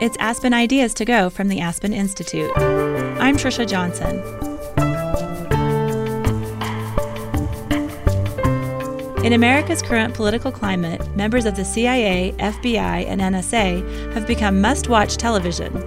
[0.00, 2.52] It's Aspen Ideas to Go from the Aspen Institute.
[2.56, 4.22] I'm Trisha Johnson.
[9.24, 14.88] In America's current political climate, members of the CIA, FBI, and NSA have become must
[14.88, 15.84] watch television.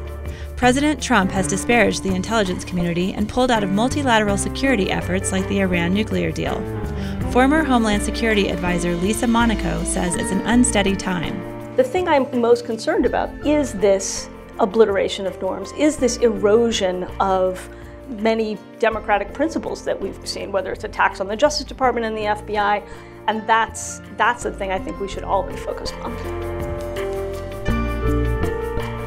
[0.57, 5.47] President Trump has disparaged the intelligence community and pulled out of multilateral security efforts like
[5.47, 6.59] the Iran nuclear deal.
[7.31, 11.50] Former Homeland Security Advisor Lisa Monaco says it's an unsteady time.
[11.77, 17.69] The thing I'm most concerned about is this obliteration of norms, is this erosion of
[18.09, 22.23] many democratic principles that we've seen, whether it's attacks on the Justice Department and the
[22.23, 22.85] FBI,
[23.27, 26.11] and that's that's the thing I think we should all be focused on.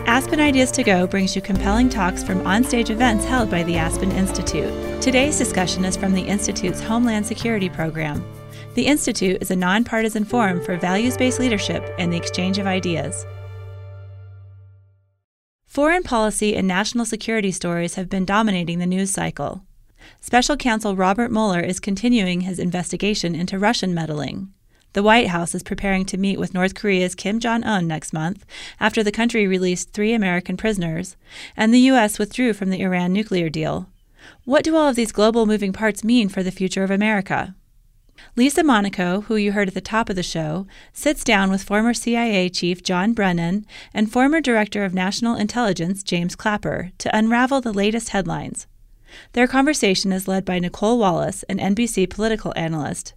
[0.06, 4.10] Aspen Ideas to Go brings you compelling talks from onstage events held by the Aspen
[4.12, 5.02] Institute.
[5.02, 8.24] Today's discussion is from the Institute's Homeland Security Program.
[8.74, 13.24] The Institute is a nonpartisan forum for values based leadership and the exchange of ideas.
[15.64, 19.62] Foreign policy and national security stories have been dominating the news cycle.
[20.20, 24.52] Special counsel Robert Mueller is continuing his investigation into Russian meddling.
[24.92, 28.44] The White House is preparing to meet with North Korea's Kim Jong un next month
[28.80, 31.16] after the country released three American prisoners,
[31.56, 32.18] and the U.S.
[32.18, 33.88] withdrew from the Iran nuclear deal.
[34.44, 37.54] What do all of these global moving parts mean for the future of America?
[38.36, 41.94] Lisa Monaco, who you heard at the top of the show, sits down with former
[41.94, 47.72] CIA Chief John Brennan and former Director of National Intelligence James Clapper to unravel the
[47.72, 48.66] latest headlines.
[49.32, 53.14] Their conversation is led by Nicolle Wallace, an NBC political analyst.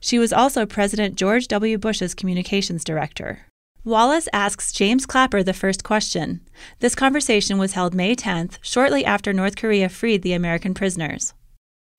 [0.00, 1.76] She was also President George W.
[1.78, 3.46] Bush's communications director.
[3.84, 6.40] Wallace asks James Clapper the first question.
[6.78, 11.34] This conversation was held May 10th, shortly after North Korea freed the American prisoners.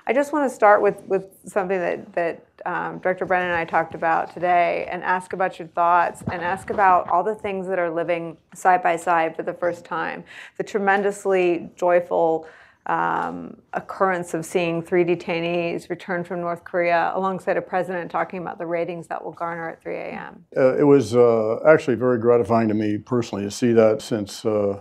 [0.08, 3.66] I just want to start with, with something that, that um, Director Brennan and I
[3.66, 7.80] talked about today and ask about your thoughts and ask about all the things that
[7.80, 10.24] are living side by side for the first time.
[10.58, 12.48] The tremendously joyful
[12.86, 18.60] um, occurrence of seeing three detainees return from North Korea alongside a president talking about
[18.60, 20.46] the ratings that will garner at 3 a.m.
[20.56, 24.80] Uh, it was uh, actually very gratifying to me personally to see that since uh,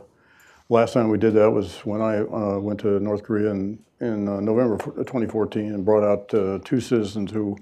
[0.69, 4.29] last time we did that was when I uh, went to North Korea and in
[4.29, 7.57] uh, November 2014 and brought out uh, two citizens who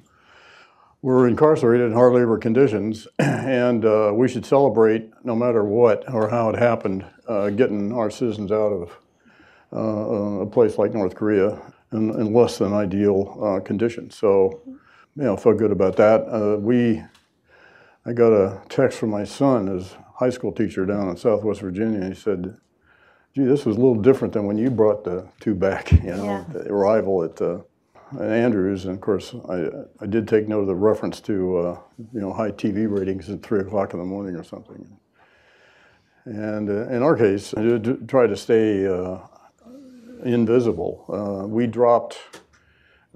[1.02, 6.28] were incarcerated in hard labor conditions, and uh, we should celebrate no matter what or
[6.30, 8.98] how it happened, uh, getting our citizens out of
[9.72, 11.60] uh, a place like North Korea
[11.92, 14.16] in, in less than ideal conditions.
[14.16, 16.60] So, you know, felt good about that.
[16.60, 17.02] we,
[18.06, 22.00] I got a text from my son, his high school teacher down in Southwest Virginia.
[22.00, 22.56] and He said,
[23.34, 26.24] gee, this was a little different than when you brought the two back, you know,
[26.24, 26.44] yeah.
[26.52, 27.60] the arrival at, uh,
[28.20, 28.84] at Andrews.
[28.84, 29.68] And of course, I,
[30.00, 31.78] I did take note of the reference to, uh,
[32.12, 34.86] you know, high TV ratings at 3 o'clock in the morning or something.
[36.24, 39.18] And uh, in our case, I did try to stay uh,
[40.24, 41.04] invisible.
[41.08, 42.18] Uh, we dropped,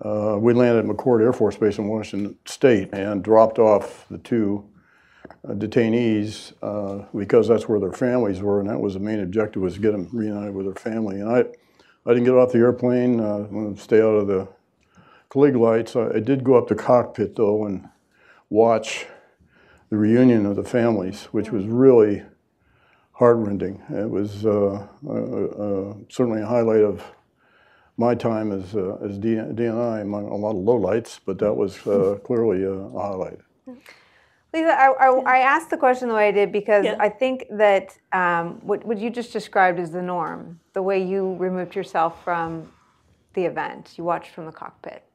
[0.02, 4.18] uh, we landed at McChord Air Force Base in Washington State and dropped off the
[4.18, 4.68] two
[5.54, 9.74] detainees uh, because that's where their families were, and that was the main objective was
[9.74, 11.20] to get them reunited with their family.
[11.20, 14.48] And I, I didn't get off the airplane, uh, stay out of the
[15.30, 15.96] Klieg lights.
[15.96, 17.88] I, I, did go up the cockpit though and
[18.48, 19.06] watch
[19.90, 22.22] the reunion of the families, which was really
[23.12, 23.82] heartrending.
[23.90, 27.02] It was uh, uh, uh, certainly a highlight of
[27.96, 31.78] my time as as DNI among a lot of lowlights, but that was
[32.24, 33.38] clearly a highlight.
[34.56, 36.96] Lisa, I, I, I, asked the question the way I did because yeah.
[36.98, 41.34] I think that um, what, what you just described is the norm, the way you
[41.36, 42.72] removed yourself from
[43.34, 43.94] the event.
[43.96, 45.05] You watched from the cockpit.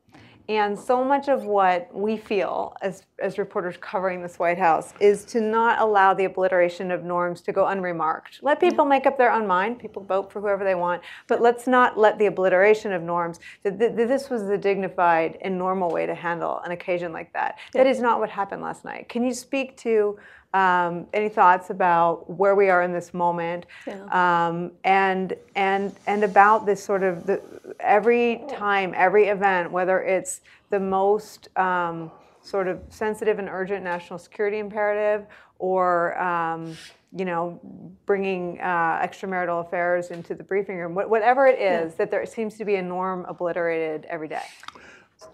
[0.52, 5.24] And so much of what we feel as, as reporters covering this White House is
[5.26, 8.40] to not allow the obliteration of norms to go unremarked.
[8.42, 9.80] Let people make up their own mind.
[9.80, 11.04] People vote for whoever they want.
[11.30, 15.90] But let's not let the obliteration of norms, that this was the dignified and normal
[15.90, 17.58] way to handle an occasion like that.
[17.74, 17.84] Yeah.
[17.84, 19.08] That is not what happened last night.
[19.08, 20.20] Can you speak to
[20.54, 24.48] um, any thoughts about where we are in this moment, yeah.
[24.48, 27.42] um, and and and about this sort of the,
[27.80, 32.12] every time, every event, whether it's the most um,
[32.42, 35.26] sort of sensitive and urgent national security imperative,
[35.60, 36.76] or um,
[37.16, 37.60] you know,
[38.06, 41.98] bringing uh, extramarital affairs into the briefing room, whatever it is, yeah.
[41.98, 44.44] that there seems to be a norm obliterated every day.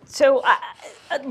[0.06, 0.56] So, uh,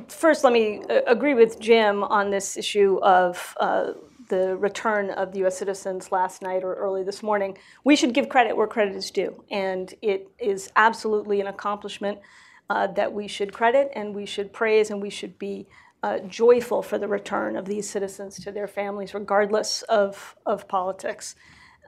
[0.09, 3.93] first, let me uh, agree with Jim on this issue of uh,
[4.29, 5.59] the return of the U.S.
[5.59, 7.57] citizens last night or early this morning.
[7.85, 12.19] We should give credit where credit is due, and it is absolutely an accomplishment
[12.69, 15.69] uh, that we should credit and we should praise and we should be
[16.03, 21.37] uh, joyful for the return of these citizens to their families, regardless of, of politics.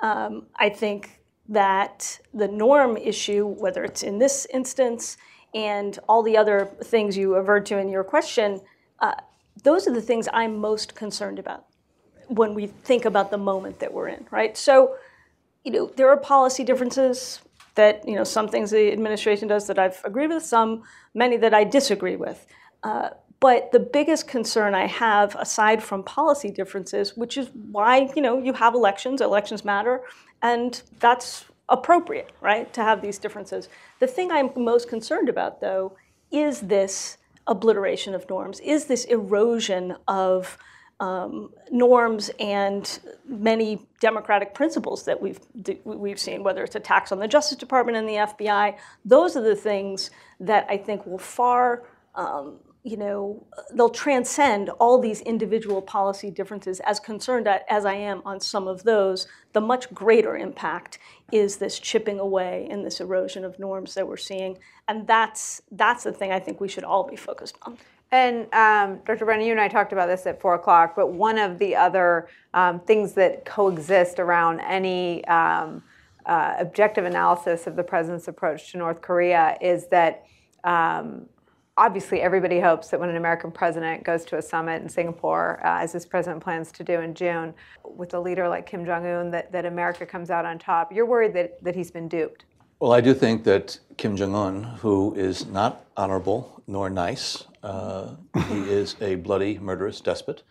[0.03, 5.17] Um, I think that the norm issue, whether it's in this instance
[5.55, 8.61] and all the other things you averred to in your question,
[9.00, 9.15] uh,
[9.62, 11.67] those are the things I'm most concerned about
[12.29, 14.56] when we think about the moment that we're in, right?
[14.56, 14.97] So,
[15.65, 17.41] you know, there are policy differences
[17.75, 20.83] that, you know, some things the administration does that I've agreed with, some,
[21.15, 22.47] many that I disagree with.
[22.83, 23.11] Uh,
[23.41, 28.39] but the biggest concern I have, aside from policy differences, which is why, you know,
[28.39, 30.03] you have elections, elections matter,
[30.43, 33.69] and that's appropriate, right, to have these differences.
[34.00, 35.97] The thing I'm most concerned about, though,
[36.31, 40.59] is this obliteration of norms, is this erosion of
[41.00, 45.38] um, norms and many democratic principles that we've
[45.85, 48.76] we've seen, whether it's attacks on the Justice Department and the FBI.
[49.05, 50.11] Those are the things
[50.41, 51.85] that I think will far
[52.17, 53.44] um, you know,
[53.75, 56.81] they'll transcend all these individual policy differences.
[56.81, 60.99] As concerned as I am on some of those, the much greater impact
[61.33, 64.59] is this chipping away and this erosion of norms that we're seeing,
[64.89, 67.77] and that's that's the thing I think we should all be focused on.
[68.11, 69.27] And um, Dr.
[69.27, 72.29] Brennan, you and I talked about this at four o'clock, but one of the other
[72.55, 75.83] um, things that coexist around any um,
[76.25, 80.25] uh, objective analysis of the president's approach to North Korea is that
[80.65, 81.27] um,
[81.79, 85.81] obviously everybody hopes that when an American president goes to a summit in Singapore, uh,
[85.81, 87.55] as this president plans to do in June,
[87.85, 90.93] with a leader like Kim Jong Un, that, that America comes out on top.
[90.93, 92.45] You're worried that, that he's been duped.
[92.81, 98.15] Well, I do think that Kim Jong Un, who is not honorable nor nice, uh,
[98.49, 100.43] he is a bloody, murderous despot,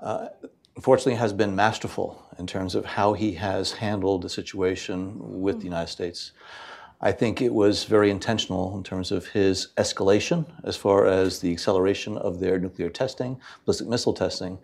[0.00, 0.28] uh,
[0.76, 5.64] unfortunately has been masterful in terms of how he has handled the situation with the
[5.64, 6.32] United States.
[7.00, 11.52] I think it was very intentional in terms of his escalation as far as the
[11.52, 14.58] acceleration of their nuclear testing, ballistic missile testing,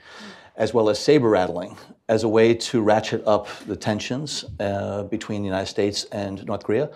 [0.56, 1.76] as well as saber rattling
[2.08, 6.64] as a way to ratchet up the tensions uh, between the United States and North
[6.64, 6.90] Korea,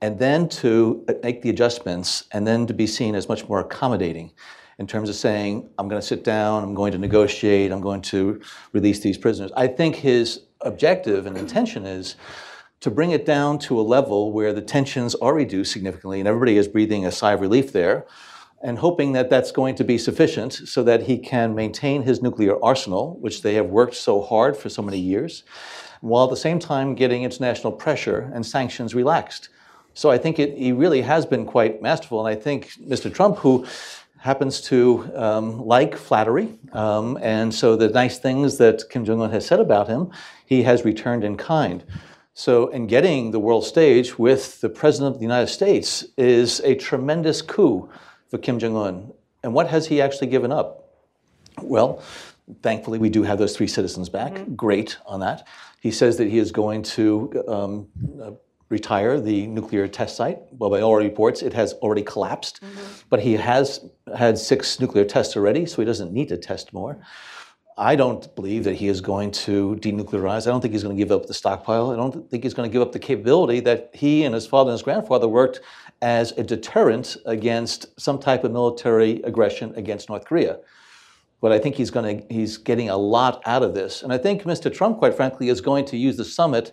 [0.00, 4.32] and then to make the adjustments and then to be seen as much more accommodating
[4.78, 8.02] in terms of saying, I'm going to sit down, I'm going to negotiate, I'm going
[8.02, 8.40] to
[8.72, 9.50] release these prisoners.
[9.56, 12.16] I think his objective and intention is
[12.80, 16.56] to bring it down to a level where the tensions are reduced significantly and everybody
[16.56, 18.06] is breathing a sigh of relief there
[18.62, 22.62] and hoping that that's going to be sufficient so that he can maintain his nuclear
[22.64, 25.44] arsenal, which they have worked so hard for so many years,
[26.00, 29.48] while at the same time getting international pressure and sanctions relaxed.
[29.94, 32.24] So I think it, he really has been quite masterful.
[32.24, 33.12] And I think Mr.
[33.12, 33.66] Trump, who
[34.18, 39.30] happens to um, like flattery, um, and so the nice things that Kim Jong un
[39.30, 40.10] has said about him,
[40.46, 41.84] he has returned in kind.
[42.38, 46.76] So, in getting the world stage with the President of the United States is a
[46.76, 47.90] tremendous coup
[48.30, 49.12] for Kim Jong un.
[49.42, 50.88] And what has he actually given up?
[51.60, 52.00] Well,
[52.62, 54.34] thankfully, we do have those three citizens back.
[54.34, 54.54] Mm-hmm.
[54.54, 55.48] Great on that.
[55.80, 57.88] He says that he is going to um,
[58.22, 58.30] uh,
[58.68, 60.38] retire the nuclear test site.
[60.52, 62.62] Well, by all reports, it has already collapsed.
[62.62, 62.86] Mm-hmm.
[63.10, 63.84] But he has
[64.16, 67.00] had six nuclear tests already, so he doesn't need to test more.
[67.78, 70.48] I don't believe that he is going to denuclearize.
[70.48, 71.92] I don't think he's going to give up the stockpile.
[71.92, 74.70] I don't think he's going to give up the capability that he and his father
[74.70, 75.60] and his grandfather worked
[76.02, 80.58] as a deterrent against some type of military aggression against North Korea.
[81.40, 84.02] But I think he's going to he's getting a lot out of this.
[84.02, 84.74] And I think Mr.
[84.74, 86.72] Trump, quite frankly, is going to use the summit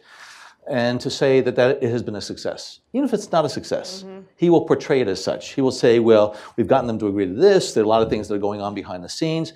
[0.68, 2.80] and to say that, that it has been a success.
[2.94, 4.22] Even if it's not a success, mm-hmm.
[4.36, 5.54] he will portray it as such.
[5.54, 7.74] He will say, well, we've gotten them to agree to this.
[7.74, 9.54] There are a lot of things that are going on behind the scenes.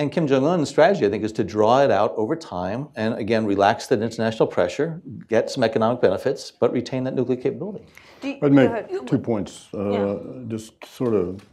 [0.00, 3.12] And Kim Jong un's strategy, I think, is to draw it out over time and
[3.16, 7.84] again relax that international pressure, get some economic benefits, but retain that nuclear capability.
[8.22, 10.18] You, I'd make two points, uh, yeah.
[10.48, 11.44] just sort of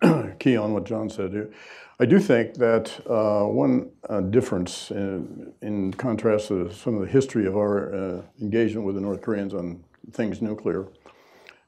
[0.38, 1.52] key on what John said here.
[2.00, 7.08] I do think that uh, one uh, difference, in, in, contrast to some of the
[7.08, 10.88] history of our uh, engagement with the North Koreans on things nuclear,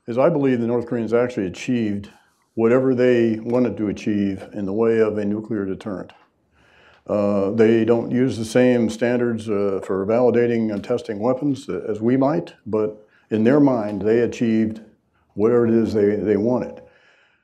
[0.07, 2.09] is I believe the North Koreans actually achieved
[2.55, 6.13] whatever they wanted to achieve in the way of a nuclear deterrent.
[7.07, 12.17] Uh, they don't use the same standards uh, for validating and testing weapons as we
[12.17, 14.81] might, but in their mind, they achieved
[15.35, 16.81] whatever it is they, they wanted.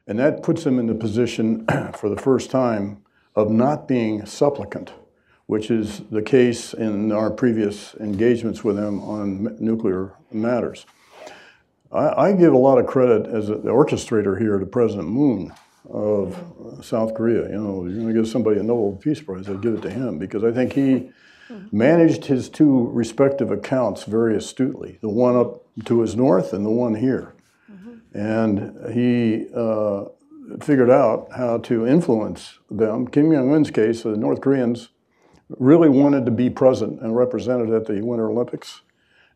[0.06, 3.02] And that puts them in the position for the first time
[3.34, 4.92] of not being supplicant,
[5.46, 10.86] which is the case in our previous engagements with them on nuclear matters.
[11.92, 15.52] I, I give a lot of credit as the orchestrator here to President Moon
[15.88, 17.48] of South Korea.
[17.48, 19.90] You know, you're going to give somebody a Nobel Peace Prize, I'd give it to
[19.90, 21.10] him because I think he
[21.72, 26.70] managed his two respective accounts very astutely the one up to his north and the
[26.70, 27.34] one here.
[28.12, 30.06] And he uh,
[30.60, 33.06] figured out how to influence them.
[33.06, 34.88] Kim Jong un's case, the North Koreans
[35.58, 38.80] really wanted to be present and represented at the Winter Olympics.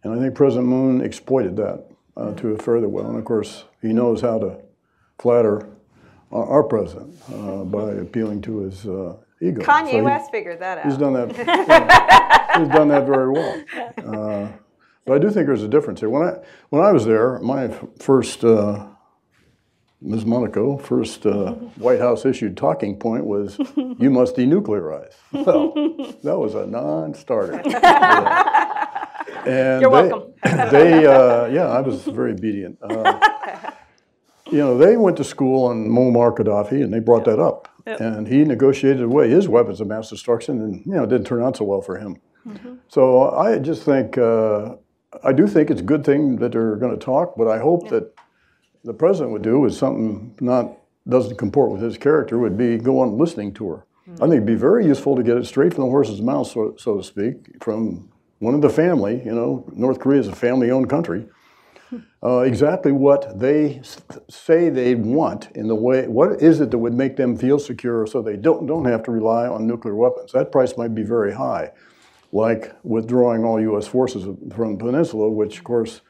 [0.02, 3.06] And I think President Moon exploited that uh, to a further well.
[3.06, 4.58] And of course, he knows how to
[5.18, 5.68] flatter
[6.32, 9.62] our, president uh, by appealing to his uh, ego.
[9.62, 10.84] Kanye so he, West figured that out.
[10.84, 11.36] He's done that.
[11.36, 13.62] yeah, he's done that very well.
[13.98, 14.48] Uh,
[15.04, 16.08] but I do think there's a difference here.
[16.10, 16.38] When I
[16.70, 17.68] when I was there, my
[18.00, 18.86] first uh,
[20.00, 20.26] Ms.
[20.26, 25.72] Monaco, first uh, White House issued talking point was, "You must denuclearize." Well,
[26.22, 27.62] that was a non-starter.
[29.46, 30.32] and You're they, welcome.
[30.70, 32.78] they, uh, yeah, I was very obedient.
[32.82, 33.20] Uh,
[34.50, 37.36] you know, they went to school on Muammar Gaddafi, and they brought yep.
[37.36, 38.00] that up, yep.
[38.00, 41.42] and he negotiated away his weapons of mass destruction, and you know, it didn't turn
[41.42, 42.20] out so well for him.
[42.46, 42.74] Mm-hmm.
[42.88, 44.76] So I just think uh,
[45.22, 47.88] I do think it's a good thing that they're going to talk, but I hope
[47.90, 48.14] that
[48.84, 50.76] the president would do is something not
[51.08, 53.86] doesn't comport with his character would be go on listening tour.
[54.08, 54.22] Mm-hmm.
[54.22, 56.74] I think it'd be very useful to get it straight from the horse's mouth, so,
[56.78, 58.10] so to speak, from
[58.44, 59.22] one of the family.
[59.24, 61.26] You know, North Korea is a family-owned country.
[62.22, 63.80] Uh, exactly what they
[64.28, 66.06] say they want in the way.
[66.08, 69.10] What is it that would make them feel secure so they don't don't have to
[69.10, 70.32] rely on nuclear weapons?
[70.32, 71.70] That price might be very high
[72.32, 73.86] like withdrawing all U.S.
[73.86, 76.00] forces from the peninsula, which, of course,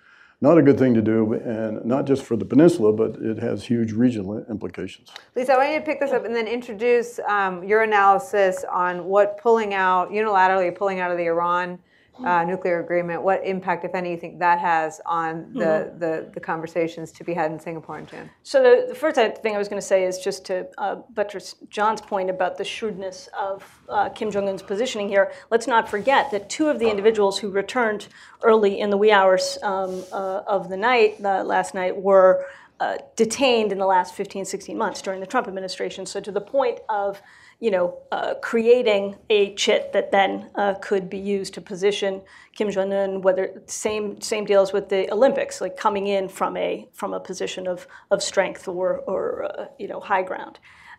[0.40, 3.64] not a good thing to do, and not just for the peninsula, but it has
[3.64, 5.10] huge regional implications.
[5.36, 9.04] Lisa, I want you to pick this up and then introduce um, your analysis on
[9.04, 11.78] what pulling out, unilaterally pulling out of the Iran
[12.22, 15.98] uh, nuclear agreement, what impact, if any, you think that has on the, mm-hmm.
[15.98, 18.30] the, the, conversations to be had in Singapore in June?
[18.44, 21.56] So the, the first thing I was going to say is just to uh, buttress
[21.68, 25.32] John's point about the shrewdness of uh, Kim Jong-un's positioning here.
[25.50, 28.06] Let's not forget that two of the individuals who returned
[28.44, 32.46] early in the wee hours um, uh, of the night, last night, were
[32.80, 36.06] uh, detained in the last 15, 16 months during the Trump administration.
[36.06, 37.20] So to the point of
[37.64, 42.20] you know, uh, creating a chit that then uh, could be used to position
[42.54, 43.22] Kim Jong Un.
[43.22, 47.66] Whether same same deals with the Olympics, like coming in from a from a position
[47.66, 50.58] of of strength or or uh, you know high ground.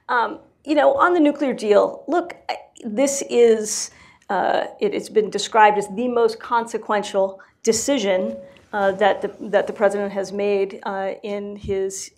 [0.10, 2.36] Um, you know, on the nuclear deal, look,
[2.84, 3.92] this is
[4.32, 8.38] uh, it, has been described as the most consequential decision.
[8.74, 12.12] Uh, that the that the president has made uh, in his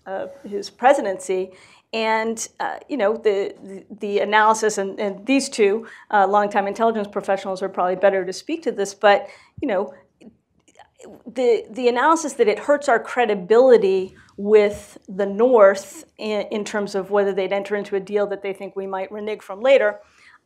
[0.43, 1.51] his presidency,
[1.93, 7.07] and uh, you know the, the, the analysis and, and, these two uh, longtime intelligence
[7.07, 9.27] professionals are probably better to speak to this but
[9.61, 9.93] you know
[11.25, 17.09] the the analysis that it hurts our credibility with the north in, in terms of
[17.09, 19.99] whether they'd enter into a deal that they think we might renege from later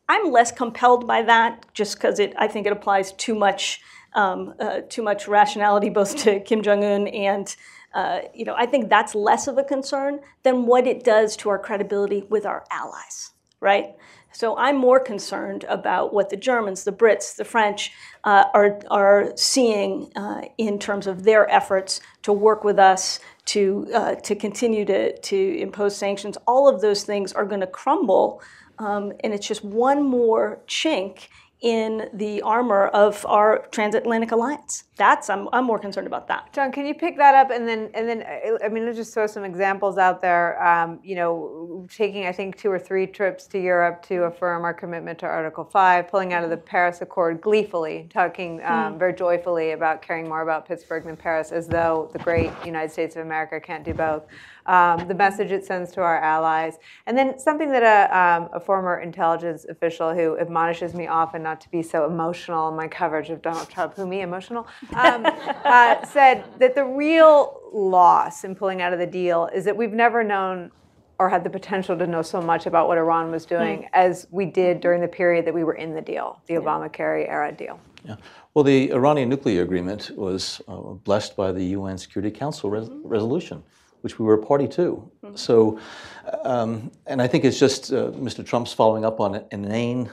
[0.08, 3.80] i'm less compelled by that just because it i think it applies too much
[4.14, 7.56] um, uh, too much rationality both to kim jong-un and
[7.94, 11.50] uh, you know, I think that's less of a concern than what it does to
[11.50, 13.30] our credibility with our allies,
[13.60, 13.94] right?
[14.32, 17.92] So I'm more concerned about what the Germans, the Brits, the French
[18.24, 23.86] uh, are, are seeing uh, in terms of their efforts to work with us to,
[23.94, 26.38] uh, to continue to, to impose sanctions.
[26.46, 28.40] All of those things are going to crumble,
[28.78, 31.28] um, and it's just one more chink
[31.62, 34.84] in the armor of our transatlantic alliance.
[34.96, 36.52] That's I'm, I'm more concerned about that.
[36.52, 38.24] John, can you pick that up and then and then
[38.62, 40.62] I mean let's just throw some examples out there.
[40.62, 44.74] Um, you know, taking I think two or three trips to Europe to affirm our
[44.74, 48.98] commitment to Article Five, pulling out of the Paris Accord gleefully, talking um, mm.
[48.98, 53.14] very joyfully about caring more about Pittsburgh than Paris, as though the great United States
[53.14, 54.24] of America can't do both
[54.66, 58.60] um, the message it sends to our allies, and then something that a, um, a,
[58.60, 63.30] former intelligence official who admonishes me often not to be so emotional in my coverage
[63.30, 65.26] of Donald Trump, who me emotional, um,
[65.64, 69.92] uh, said that the real loss in pulling out of the deal is that we've
[69.92, 70.70] never known
[71.18, 73.88] or had the potential to know so much about what Iran was doing mm.
[73.92, 77.52] as we did during the period that we were in the deal, the Obama-Kerry era
[77.52, 77.78] deal.
[78.04, 78.16] Yeah.
[78.54, 83.62] Well, the Iranian nuclear agreement was uh, blessed by the UN Security Council res- resolution
[84.02, 85.10] which we were a party to.
[85.24, 85.36] Mm-hmm.
[85.36, 85.78] So,
[86.44, 88.44] um, and I think it's just uh, Mr.
[88.44, 90.10] Trump's following up on an inane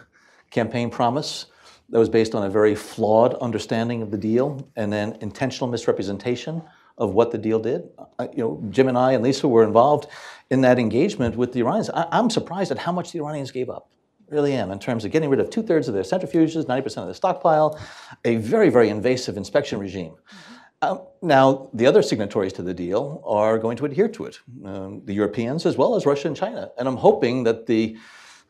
[0.49, 1.47] campaign promise
[1.89, 6.61] that was based on a very flawed understanding of the deal and then intentional misrepresentation
[6.97, 7.89] of what the deal did.
[8.33, 10.07] You know, Jim and I and Lisa were involved
[10.49, 11.89] in that engagement with the Iranians.
[11.89, 13.89] I, am surprised at how much the Iranians gave up.
[14.29, 17.05] Really am, in terms of getting rid of two thirds of their centrifuges, 90% of
[17.05, 17.79] their stockpile,
[18.25, 20.11] a very, very invasive inspection regime.
[20.11, 20.53] Mm-hmm.
[20.81, 25.01] Um, now, the other signatories to the deal are going to adhere to it, um,
[25.03, 26.71] the Europeans as well as Russia and China.
[26.77, 27.97] And I'm hoping that the,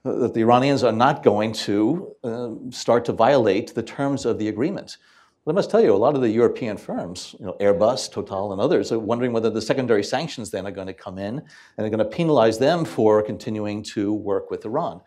[0.05, 4.37] uh, that the Iranians are not going to uh, start to violate the terms of
[4.37, 4.97] the agreement.
[5.43, 8.51] But I must tell you, a lot of the European firms, you know, Airbus, Total,
[8.51, 11.39] and others, are wondering whether the secondary sanctions then are going to come in
[11.77, 15.01] and are going to penalize them for continuing to work with Iran.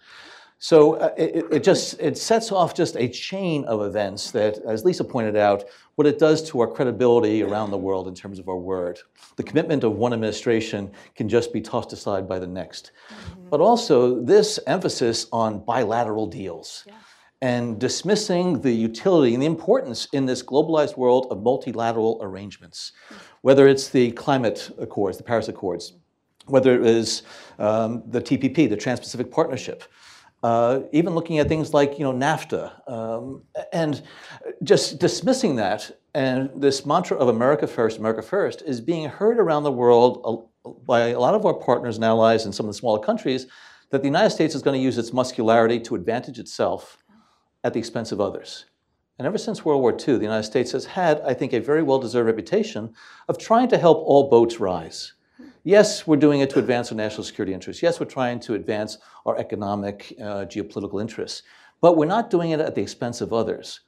[0.63, 4.85] So uh, it, it, just it sets off just a chain of events that, as
[4.85, 5.65] Lisa pointed out,
[5.97, 9.01] what it does to our credibility around the world in terms of our word.
[9.35, 12.93] The commitment of one administration can just be tossed aside by the next.
[12.93, 13.49] Mm-hmm.
[13.49, 16.85] But also this emphasis on bilateral deals.
[16.87, 16.95] Yeah.
[17.41, 23.17] And dismissing the utility and the importance in this globalized world of multilateral arrangements, mm-hmm.
[23.41, 25.95] whether it's the climate accords, the Paris Accords,
[26.47, 27.23] whether it is
[27.59, 29.83] um, the TPP, the Trans Pacific Partnership,
[30.43, 34.03] uh, even looking at things like you know NAFTA, um, and
[34.63, 35.91] just dismissing that.
[36.15, 40.49] And this mantra of America first, America first, is being heard around the world
[40.87, 43.47] by a lot of our partners and allies in some of the smaller countries.
[43.91, 46.97] That the United States is going to use its muscularity to advantage itself
[47.63, 48.65] at the expense of others.
[49.19, 51.83] And ever since World War II, the United States has had, I think, a very
[51.83, 52.95] well deserved reputation
[53.29, 55.13] of trying to help all boats rise.
[55.65, 57.83] Yes, we're doing it to advance our national security interests.
[57.83, 61.43] Yes, we're trying to advance our economic, uh, geopolitical interests.
[61.81, 63.81] But we're not doing it at the expense of others.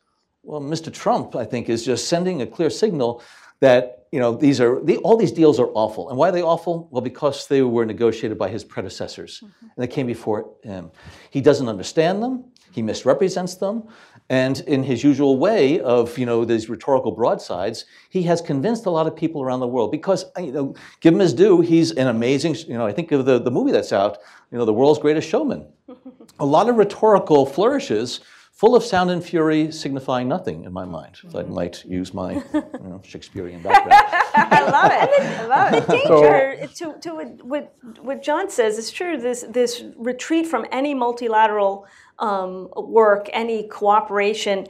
[0.43, 0.93] Well, Mr.
[0.93, 3.23] Trump, I think, is just sending a clear signal
[3.61, 6.11] that you know these are the, all these deals are awful.
[6.11, 6.89] And why are they awful?
[6.91, 9.67] Well, because they were negotiated by his predecessors, mm-hmm.
[9.75, 10.91] and they came before him.
[11.31, 12.45] He doesn't understand them.
[12.73, 13.85] He misrepresents them.
[14.31, 18.91] And in his usual way of, you know, these rhetorical broadsides, he has convinced a
[18.91, 21.93] lot of people around the world because, uh, you know, give him his due, he's
[21.93, 24.19] an amazing, you know, I think of the, the movie that's out,
[24.51, 25.67] you know, The World's Greatest Showman.
[26.39, 28.21] a lot of rhetorical flourishes
[28.55, 31.19] full of sound and fury signifying nothing in my mind.
[31.29, 31.55] So I mm-hmm.
[31.55, 33.93] might use my you know, Shakespearean background.
[34.37, 35.21] I love it.
[35.21, 35.87] I love it.
[35.87, 39.19] The danger so, to, to what, what John says is true.
[39.19, 41.87] This, this retreat from any multilateral
[42.19, 44.67] um, work, any cooperation.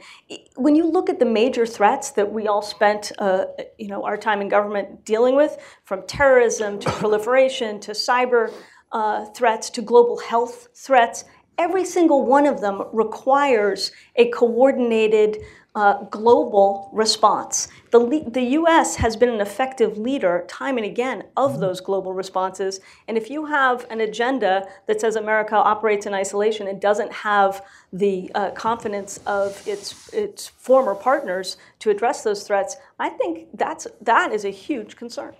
[0.55, 3.45] When you look at the major threats that we all spent, uh,
[3.77, 8.51] you know, our time in government dealing with, from terrorism to proliferation to cyber
[8.91, 11.25] uh, threats to global health threats,
[11.57, 15.37] every single one of them requires a coordinated
[15.75, 17.67] uh, global response.
[17.91, 21.61] The, the US has been an effective leader time and again of mm-hmm.
[21.61, 22.79] those global responses.
[23.07, 27.63] And if you have an agenda that says America operates in isolation and doesn't have
[27.91, 33.85] the uh, confidence of its, its former partners to address those threats, I think that's,
[34.01, 35.35] that is a huge concern.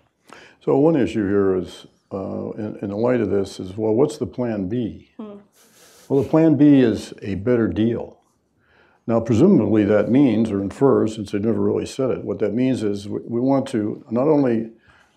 [0.63, 4.17] So, one issue here is, uh, in, in, the light of this, is well, what's
[4.17, 5.12] the plan B?
[5.17, 5.36] Hmm.
[6.10, 8.19] Well, the plan B is a better deal.
[9.07, 12.81] Now, presumably that means, or infers, since they never really said it, what that means
[12.81, 14.71] is we want to not only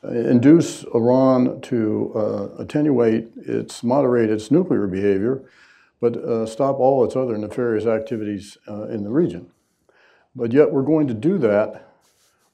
[0.05, 5.42] uh, induce Iran to uh, attenuate its, moderate its nuclear behavior,
[6.01, 9.51] but uh, stop all its other nefarious activities uh, in the region.
[10.37, 11.88] But yet we're going to do that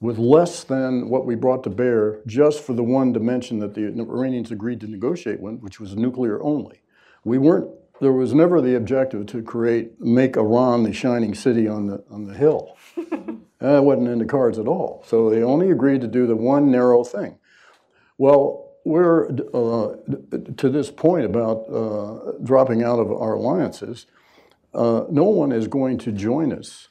[0.00, 3.86] with less than what we brought to bear just for the one dimension that the
[3.86, 6.82] Iranians agreed to negotiate with, which was nuclear only.
[7.24, 7.70] We weren't
[8.00, 12.24] there was never the objective to create, make Iran the shining city on the, on
[12.26, 12.76] the hill.
[13.60, 15.04] that wasn't in the cards at all.
[15.06, 17.38] So they only agreed to do the one narrow thing.
[18.18, 19.96] Well, we're uh,
[20.56, 24.06] to this point about uh, dropping out of our alliances.
[24.74, 26.88] Uh, no one is going to join us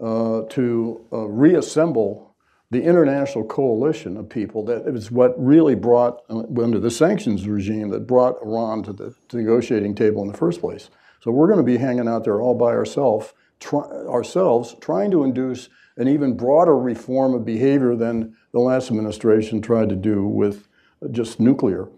[0.00, 2.29] uh, to uh, reassemble
[2.70, 7.88] the international coalition of people that is what really brought, uh, under the sanctions regime,
[7.90, 10.88] that brought Iran to the, to negotiating table in the first place.
[11.20, 15.24] So we're going to be hanging out there all by ourselves, try, ourselves, trying to
[15.24, 20.68] induce an even broader reform of behavior than the last administration tried to do with
[21.10, 21.88] just nuclear.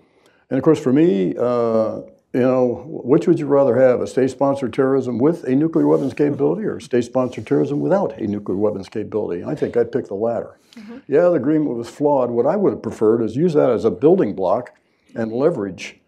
[0.48, 2.00] And of course, for me, uh,
[2.32, 6.64] you know, which would you rather have, a state-sponsored terrorism with a nuclear weapons capability
[6.64, 9.44] or state-sponsored terrorism without a nuclear weapons capability?
[9.44, 10.58] I think I'd pick the latter.
[10.76, 10.98] Mm-hmm.
[11.08, 12.30] Yeah, the agreement was flawed.
[12.30, 14.74] What I would have preferred is use that as a building block
[15.14, 16.00] and leverage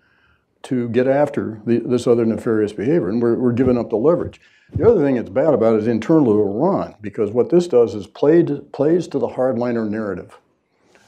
[0.62, 4.40] to get after the, this other nefarious behavior, and we're, we're giving up the leverage.
[4.74, 7.94] The other thing that's bad about it is internal to Iran, because what this does
[7.94, 10.38] is played, plays to the hardliner narrative.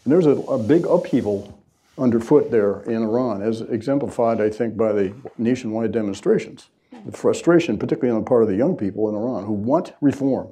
[0.05, 1.56] And there's a, a big upheaval
[1.98, 6.68] underfoot there in Iran, as exemplified, I think, by the nationwide demonstrations.
[7.04, 10.48] The frustration, particularly on the part of the young people in Iran who want reform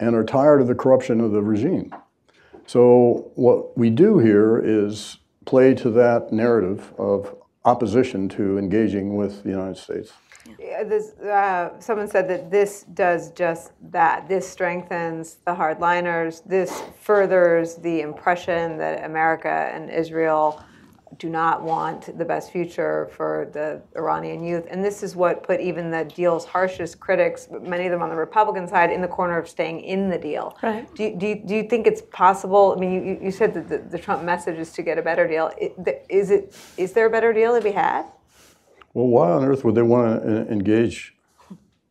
[0.00, 1.94] and are tired of the corruption of the regime.
[2.66, 9.42] So, what we do here is play to that narrative of opposition to engaging with
[9.42, 10.12] the United States.
[10.58, 14.28] Yeah, this, uh, someone said that this does just that.
[14.28, 16.42] This strengthens the hardliners.
[16.46, 20.62] This furthers the impression that America and Israel
[21.18, 24.66] do not want the best future for the Iranian youth.
[24.70, 28.16] And this is what put even the deal's harshest critics, many of them on the
[28.16, 30.56] Republican side, in the corner of staying in the deal.
[30.62, 30.92] Right.
[30.94, 32.74] Do, you, do, you, do you think it's possible?
[32.76, 35.26] I mean, you, you said that the, the Trump message is to get a better
[35.26, 35.50] deal.
[36.08, 38.04] Is, it, is there a better deal to be had?
[38.98, 41.14] Well, why on earth would they want to engage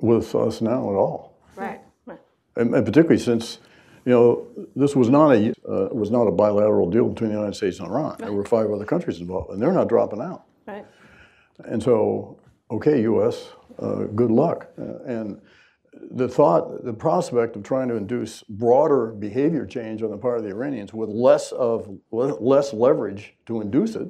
[0.01, 1.37] with us now at all?
[1.55, 1.79] Right.
[2.57, 3.59] And, and particularly since,
[4.03, 7.55] you know, this was not a uh, was not a bilateral deal between the United
[7.55, 8.09] States and Iran.
[8.09, 8.17] Right.
[8.17, 10.43] There were five other countries involved, and they're not dropping out.
[10.65, 10.85] Right.
[11.59, 12.37] And so,
[12.71, 14.67] okay, U.S., uh, good luck.
[14.77, 15.39] Uh, and
[16.11, 20.43] the thought, the prospect of trying to induce broader behavior change on the part of
[20.43, 24.09] the Iranians with less of less leverage to induce it,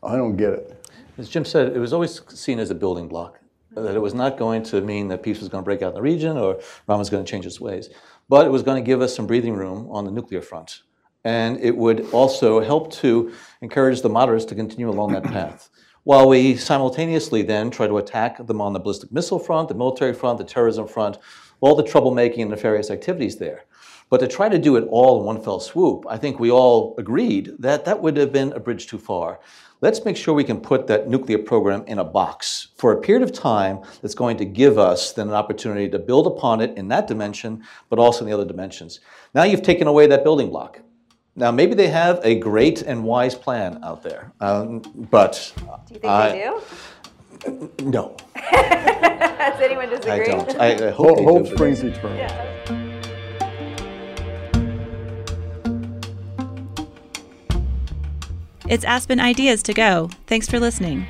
[0.00, 0.79] I don't get it.
[1.18, 3.40] As Jim said, it was always seen as a building block.
[3.72, 5.94] That it was not going to mean that peace was going to break out in
[5.94, 7.88] the region or Iran was going to change its ways.
[8.28, 10.82] But it was going to give us some breathing room on the nuclear front.
[11.24, 15.70] And it would also help to encourage the moderates to continue along that path
[16.04, 20.14] while we simultaneously then try to attack them on the ballistic missile front, the military
[20.14, 21.18] front, the terrorism front,
[21.60, 23.64] all the troublemaking and nefarious activities there.
[24.08, 26.94] But to try to do it all in one fell swoop, I think we all
[26.98, 29.40] agreed that that would have been a bridge too far.
[29.82, 33.22] Let's make sure we can put that nuclear program in a box for a period
[33.22, 36.88] of time that's going to give us then an opportunity to build upon it in
[36.88, 39.00] that dimension, but also in the other dimensions.
[39.34, 40.80] Now you've taken away that building block.
[41.36, 45.52] Now, maybe they have a great and wise plan out there, um, but.
[45.56, 46.50] Do you think I, they
[47.46, 47.70] do?
[47.84, 48.16] No.
[48.50, 50.12] Does anyone disagree?
[50.12, 50.60] I don't.
[50.60, 52.16] I, I hope, hope springs eternal.
[52.16, 52.89] Yeah.
[58.70, 60.08] It's Aspen Ideas to Go.
[60.28, 61.04] Thanks for listening.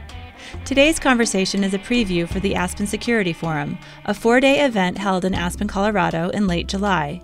[0.64, 5.26] Today's conversation is a preview for the Aspen Security Forum, a four day event held
[5.26, 7.20] in Aspen, Colorado in late July.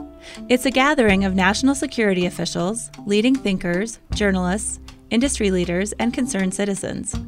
[0.51, 7.19] It's a gathering of national security officials, leading thinkers, journalists, industry leaders, and concerned citizens.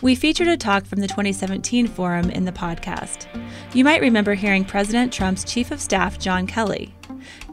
[0.00, 3.26] We featured a talk from the 2017 forum in the podcast.
[3.74, 6.94] You might remember hearing President Trump's Chief of Staff, John Kelly.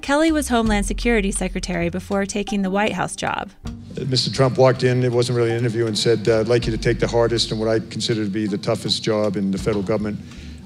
[0.02, 3.52] Kelly was Homeland Security Secretary before taking the White House job.
[3.94, 4.34] Mr.
[4.34, 6.78] Trump walked in, it wasn't really an interview, and said, uh, I'd like you to
[6.78, 9.84] take the hardest and what I consider to be the toughest job in the federal
[9.84, 10.20] government.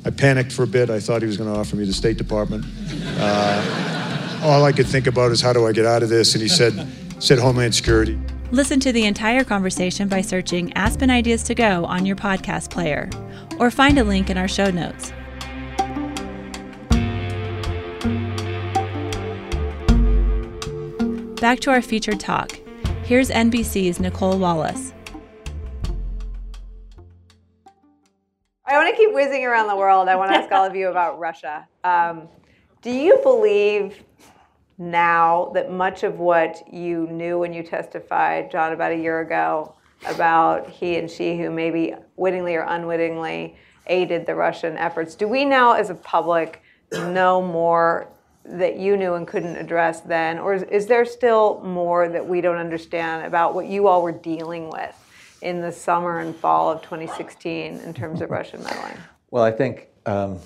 [0.05, 0.89] I panicked for a bit.
[0.89, 2.65] I thought he was going to offer me the State Department.
[3.17, 6.33] Uh, all I could think about is how do I get out of this?
[6.33, 6.87] And he said,
[7.19, 8.17] said Homeland Security.
[8.51, 13.09] Listen to the entire conversation by searching Aspen Ideas to Go on your podcast player,
[13.59, 15.13] or find a link in our show notes.
[21.39, 22.51] Back to our featured talk.
[23.05, 24.91] Here's NBC's Nicolle Wallace.
[28.65, 30.09] I want to keep whizzing around the world.
[30.09, 31.65] I want to ask all of you about Russia.
[31.85, 32.27] Um,
[32.81, 34.03] do you believe
[34.77, 39.75] now that much of what you knew when you testified, John, about a year ago,
[40.07, 43.55] about he and she who maybe wittingly or unwittingly
[43.87, 48.09] aided the Russian efforts, do we now as a public know more
[48.45, 50.39] that you knew and couldn't address then?
[50.39, 54.11] Or is, is there still more that we don't understand about what you all were
[54.11, 54.95] dealing with
[55.41, 58.97] in the summer and fall of 2016 in terms of Russian meddling?
[59.31, 60.39] Well, I think, um,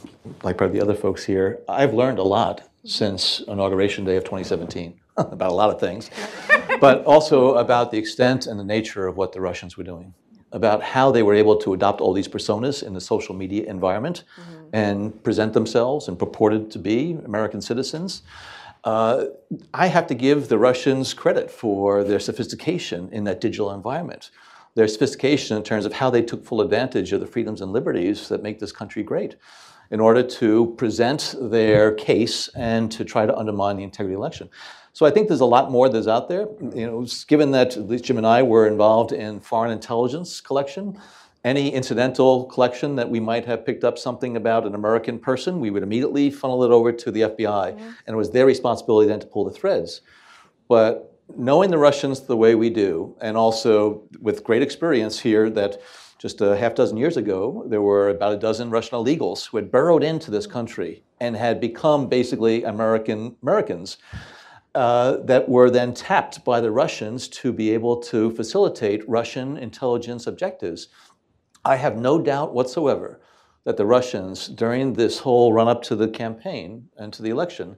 [0.43, 4.99] like probably the other folks here, I've learned a lot since Inauguration Day of 2017
[5.17, 6.09] about a lot of things,
[6.81, 10.13] but also about the extent and the nature of what the Russians were doing,
[10.53, 14.23] about how they were able to adopt all these personas in the social media environment
[14.39, 14.65] mm-hmm.
[14.71, 18.21] and present themselves and purported to be American citizens.
[18.83, 19.25] Uh,
[19.73, 24.29] I have to give the Russians credit for their sophistication in that digital environment,
[24.75, 28.29] their sophistication in terms of how they took full advantage of the freedoms and liberties
[28.29, 29.35] that make this country great
[29.89, 34.21] in order to present their case and to try to undermine the integrity of the
[34.21, 34.49] election.
[34.93, 36.47] So I think there's a lot more that's out there.
[36.61, 40.99] You know, given that at least Jim and I were involved in foreign intelligence collection,
[41.43, 45.71] any incidental collection that we might have picked up something about an American person, we
[45.71, 47.79] would immediately funnel it over to the FBI, mm-hmm.
[47.79, 50.01] and it was their responsibility then to pull the threads.
[50.69, 55.81] But knowing the Russians the way we do, and also with great experience here that
[56.19, 59.69] just a half dozen years ago, there were about a dozen Russian illegals who had
[59.69, 63.97] burrowed into this country and had become basically American Americans.
[64.75, 70.25] Uh, that were then tapped by the Russians to be able to facilitate Russian intelligence
[70.25, 70.87] objectives.
[71.63, 73.21] I have no doubt whatsoever
[73.65, 77.77] that the Russians, during this whole run up to the campaign and to the election,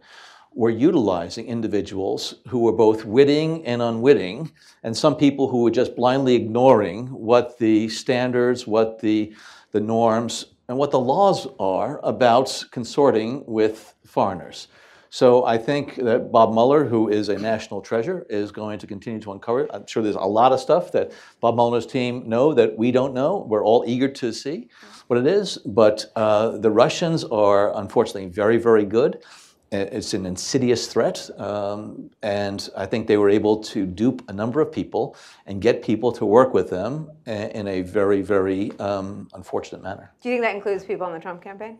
[0.53, 4.49] were utilizing individuals who were both witting and unwitting,
[4.83, 9.35] and some people who were just blindly ignoring what the standards, what the,
[9.71, 14.69] the norms, and what the laws are about consorting with foreigners.
[15.15, 19.21] So I think that Bob Mueller, who is a national treasure, is going to continue
[19.21, 19.65] to uncover.
[19.73, 23.13] I'm sure there's a lot of stuff that Bob Mueller's team know that we don't
[23.13, 23.45] know.
[23.47, 24.67] We're all eager to see
[25.07, 25.57] what it is.
[25.59, 29.23] But uh, the Russians are unfortunately very, very good
[29.71, 34.61] it's an insidious threat, um, and I think they were able to dupe a number
[34.61, 39.81] of people and get people to work with them in a very, very um, unfortunate
[39.81, 40.13] manner.
[40.21, 41.79] Do you think that includes people in the Trump campaign?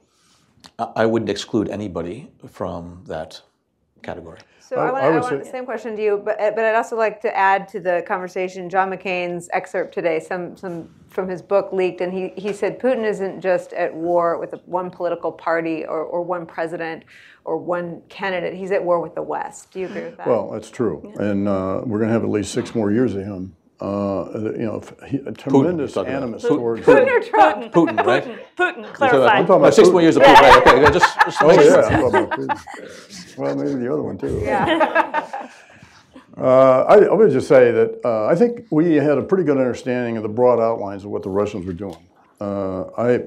[0.79, 3.41] I wouldn't exclude anybody from that
[4.03, 4.39] category.
[4.59, 6.75] So I, I, want, I, I want the same question to you, but but I'd
[6.75, 11.41] also like to add to the conversation John McCain's excerpt today, some some from his
[11.41, 15.85] book leaked, and he, he said Putin isn't just at war with one political party
[15.85, 17.03] or, or one president
[17.45, 18.53] or one candidate.
[18.53, 19.71] He's at war with the West.
[19.71, 20.27] Do you agree with that?
[20.27, 21.25] Well, that's true, yeah.
[21.25, 24.65] and uh, we're going to have at least six more years of him uh, you
[24.65, 24.81] know,
[25.25, 26.49] a tremendous Putin, animus Putin.
[26.49, 27.73] towards Putin or Trump?
[27.73, 28.23] Putin, right?
[28.23, 29.37] Putin, Putin clarify.
[29.37, 30.41] I'm talking about six more years of Putin.
[30.41, 32.57] Right, okay, just, just oh yeah,
[33.37, 34.39] well, maybe the other one too.
[34.43, 35.49] Yeah.
[36.37, 39.57] Uh, I, I, would just say that uh, I think we had a pretty good
[39.57, 42.05] understanding of the broad outlines of what the Russians were doing.
[42.41, 43.21] Uh, I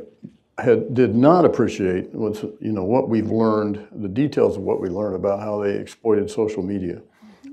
[0.62, 4.90] had did not appreciate what's, you know what we've learned, the details of what we
[4.90, 7.00] learned about how they exploited social media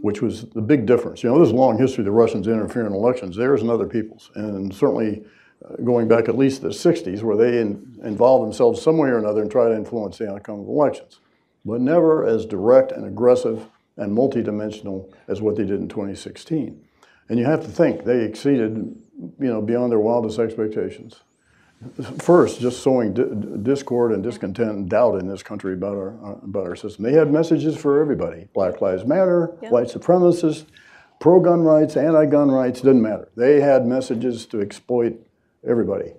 [0.01, 1.23] which was the big difference.
[1.23, 3.35] You know, there's a long history of the Russians interfering in elections.
[3.35, 5.23] Theirs and other people's, and certainly
[5.63, 9.17] uh, going back at least the 60s, where they in, involved themselves some way or
[9.17, 11.19] another and try to influence the outcome of elections,
[11.63, 16.81] but never as direct and aggressive and multidimensional as what they did in 2016.
[17.29, 21.21] And you have to think they exceeded, you know, beyond their wildest expectations.
[22.19, 23.13] First, just sowing
[23.63, 27.03] discord and discontent and doubt in this country about our uh, about our system.
[27.03, 29.71] They had messages for everybody: Black Lives Matter, yep.
[29.71, 30.65] white supremacists,
[31.19, 32.81] pro-gun rights, anti-gun rights.
[32.81, 33.29] Didn't matter.
[33.35, 35.19] They had messages to exploit
[35.67, 36.13] everybody.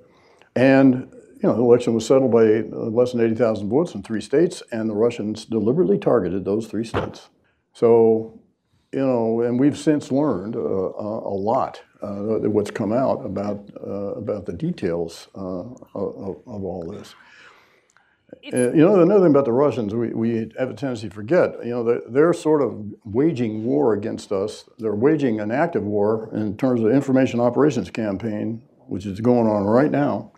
[0.55, 1.09] And
[1.43, 4.89] you know, the election was settled by less than 80,000 votes in three states, and
[4.89, 7.29] the Russians deliberately targeted those three states.
[7.73, 8.41] So,
[8.93, 14.47] you know, and we've since learned uh, a lot what's come out about uh, about
[14.47, 15.63] the details uh,
[15.95, 17.15] of, of, all this.
[18.53, 21.55] Uh, you know, another thing about the Russians, we, we have a tendency to forget.
[21.65, 24.69] You know, they're, they're, sort of waging war against us.
[24.79, 29.65] They're waging an active war in terms of information operations campaign, which is going on
[29.65, 30.33] right now,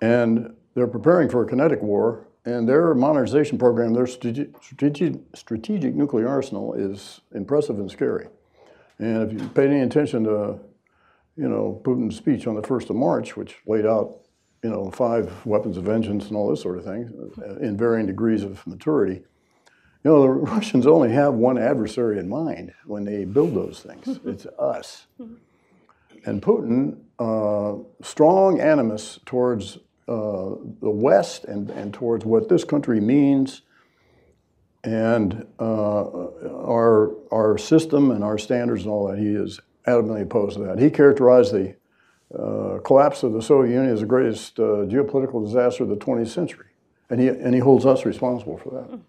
[0.00, 2.24] and they're preparing for a kinetic war.
[2.44, 8.28] And their modernization program, their strategic, strategic nuclear arsenal, is impressive and scary.
[8.98, 10.58] And if you pay any attention to
[11.38, 14.22] you know, Putin's speech on the 1st of March, which laid out,
[14.62, 18.06] you know, five weapons of vengeance and all this sort of thing uh, in varying
[18.06, 19.22] degrees of maturity.
[20.04, 24.18] You know, the Russians only have one adversary in mind when they build those things.
[24.24, 25.06] It's us.
[26.24, 29.76] And Putin, uh, strong animus towards
[30.08, 33.62] uh, the West and, and towards what this country means
[34.82, 36.04] and uh,
[36.48, 39.18] our, our system and our standards and all that.
[39.18, 40.78] He is adamantly opposed to that.
[40.78, 41.74] He characterized the
[42.36, 46.28] uh, collapse of the Soviet Union as the greatest uh, geopolitical disaster of the 20th
[46.28, 46.66] century,
[47.10, 49.00] and he, and he holds us responsible for that.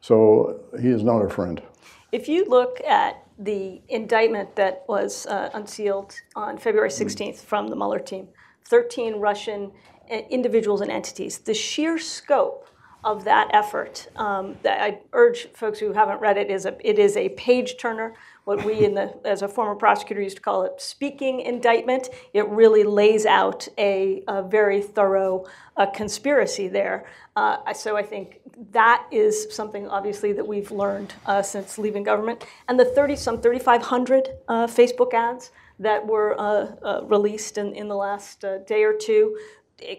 [0.00, 1.62] So he is not our friend.
[2.10, 7.76] If you look at the indictment that was uh, unsealed on February 16th from the
[7.76, 8.28] Mueller team,
[8.64, 9.72] 13 Russian
[10.10, 12.68] uh, individuals and entities, the sheer scope
[13.04, 16.98] of that effort, um, that I urge folks who haven't read it, is a, it
[16.98, 20.64] is a page turner what we in the as a former prosecutor used to call
[20.64, 22.08] it speaking indictment.
[22.32, 27.06] It really lays out a, a very thorough uh, conspiracy there.
[27.34, 28.40] Uh, so i think
[28.72, 32.44] that is something obviously that we've learned uh, since leaving government.
[32.68, 37.88] And the 30 some 3500 uh, facebook ads that were uh, uh, released in, in
[37.88, 39.36] the last day or two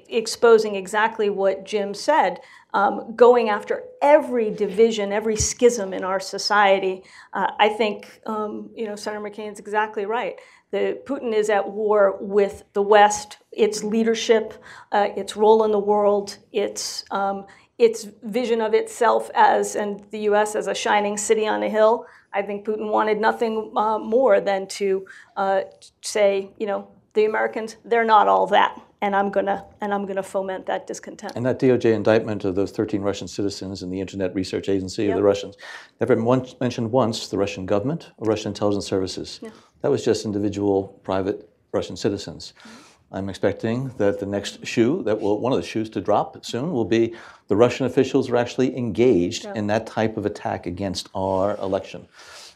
[0.10, 2.39] exposing exactly what Jim said,
[2.74, 7.04] um, going after every division, every schism in our society.
[7.34, 10.39] Uh, I think um, you know Senator McCain's exactly right.
[10.72, 14.56] The, Putin is at war with the West, its leadership,
[14.91, 17.46] uh, its role in the world, its um,
[17.78, 20.56] its vision of itself as and the U.S.
[20.56, 22.06] as a shining city on a hill.
[22.34, 25.06] I think Putin wanted nothing uh, more than to
[25.38, 25.62] uh,
[26.02, 30.23] say, you know, the Americans, they're not all that and I'm gonna and I'm gonna
[30.23, 31.33] foment that discontent.
[31.35, 35.11] And that DOJ indictment of those 13 Russian citizens and the Internet Research Agency yep.
[35.11, 35.57] of the Russians
[35.99, 39.41] never once mentioned once the Russian government or Russian intelligence services.
[39.43, 39.49] Yeah.
[39.81, 42.53] That was just individual private Russian citizens.
[42.59, 43.17] Mm-hmm.
[43.17, 46.71] I'm expecting that the next shoe that will one of the shoes to drop soon
[46.71, 47.13] will be
[47.49, 49.53] the Russian officials are actually engaged yeah.
[49.53, 52.07] in that type of attack against our election.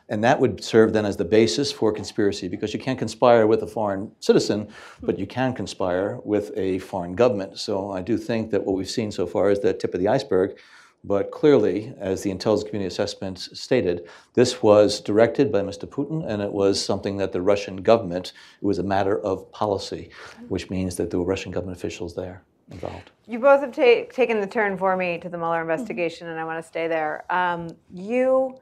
[0.10, 3.63] And that would serve then as the basis for conspiracy because you can't conspire with
[3.63, 4.70] a foreign citizen,
[5.02, 7.60] but you can conspire with a foreign government.
[7.60, 10.08] So I do think that what we've seen so far is the tip of the
[10.08, 10.58] iceberg.
[11.04, 15.88] But clearly, as the intelligence community assessment stated, this was directed by Mr.
[15.88, 20.10] Putin, and it was something that the Russian government, it was a matter of policy,
[20.50, 22.43] which means that there were Russian government officials there.
[22.72, 23.12] involved.
[23.28, 26.32] You both have ta- taken the turn for me to the Mueller investigation, mm-hmm.
[26.32, 27.24] and I want to stay there.
[27.32, 28.58] Um, you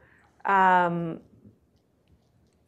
[0.45, 1.19] um,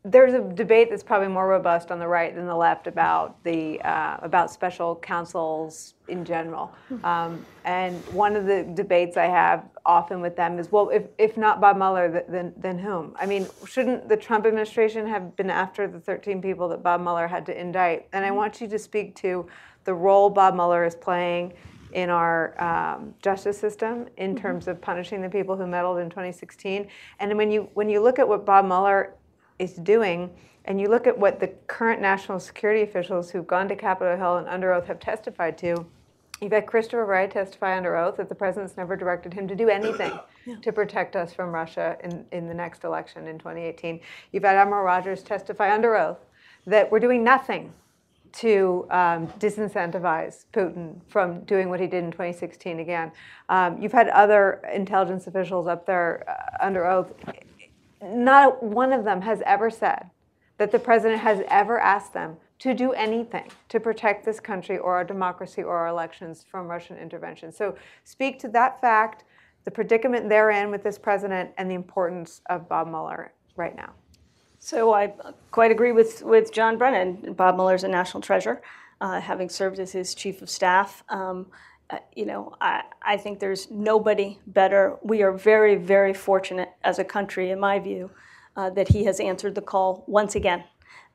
[0.09, 3.79] there's a debate that's probably more robust on the right than the left about the
[3.81, 6.73] uh, about special counsels in general.
[7.03, 11.35] Um, and one of the debates I have often with them is, well, if, if
[11.35, 13.15] not Bob Mueller, then then whom?
[13.19, 17.27] I mean, shouldn't the Trump administration have been after the 13 people that Bob Mueller
[17.27, 18.07] had to indict?
[18.13, 19.45] And I want you to speak to
[19.83, 21.53] the role Bob Mueller is playing
[21.93, 24.41] in our um, justice system in mm-hmm.
[24.41, 26.87] terms of punishing the people who meddled in 2016.
[27.19, 29.13] And when you when you look at what Bob Mueller
[29.59, 30.29] is doing,
[30.65, 34.37] and you look at what the current national security officials who've gone to Capitol Hill
[34.37, 35.85] and under oath have testified to,
[36.41, 39.69] you've had Christopher Wray testify under oath that the president's never directed him to do
[39.69, 40.55] anything yeah.
[40.61, 43.99] to protect us from Russia in, in the next election in 2018.
[44.31, 46.25] You've had Admiral Rogers testify under oath
[46.65, 47.73] that we're doing nothing
[48.33, 53.11] to um, disincentivize Putin from doing what he did in 2016 again.
[53.49, 57.13] Um, you've had other intelligence officials up there uh, under oath
[58.03, 60.09] not one of them has ever said
[60.57, 64.95] that the president has ever asked them to do anything to protect this country or
[64.95, 67.51] our democracy or our elections from Russian intervention.
[67.51, 69.23] So speak to that fact,
[69.63, 73.93] the predicament they're in with this president, and the importance of Bob Mueller right now.
[74.59, 75.13] So I
[75.51, 77.33] quite agree with, with John Brennan.
[77.33, 78.61] Bob Mueller is a national treasure,
[79.01, 81.03] uh, having served as his chief of staff.
[81.09, 81.45] Um,
[81.89, 84.97] uh, you know, I, I think there's nobody better.
[85.03, 88.11] We are very, very fortunate as a country, in my view,
[88.55, 90.63] uh, that he has answered the call once again.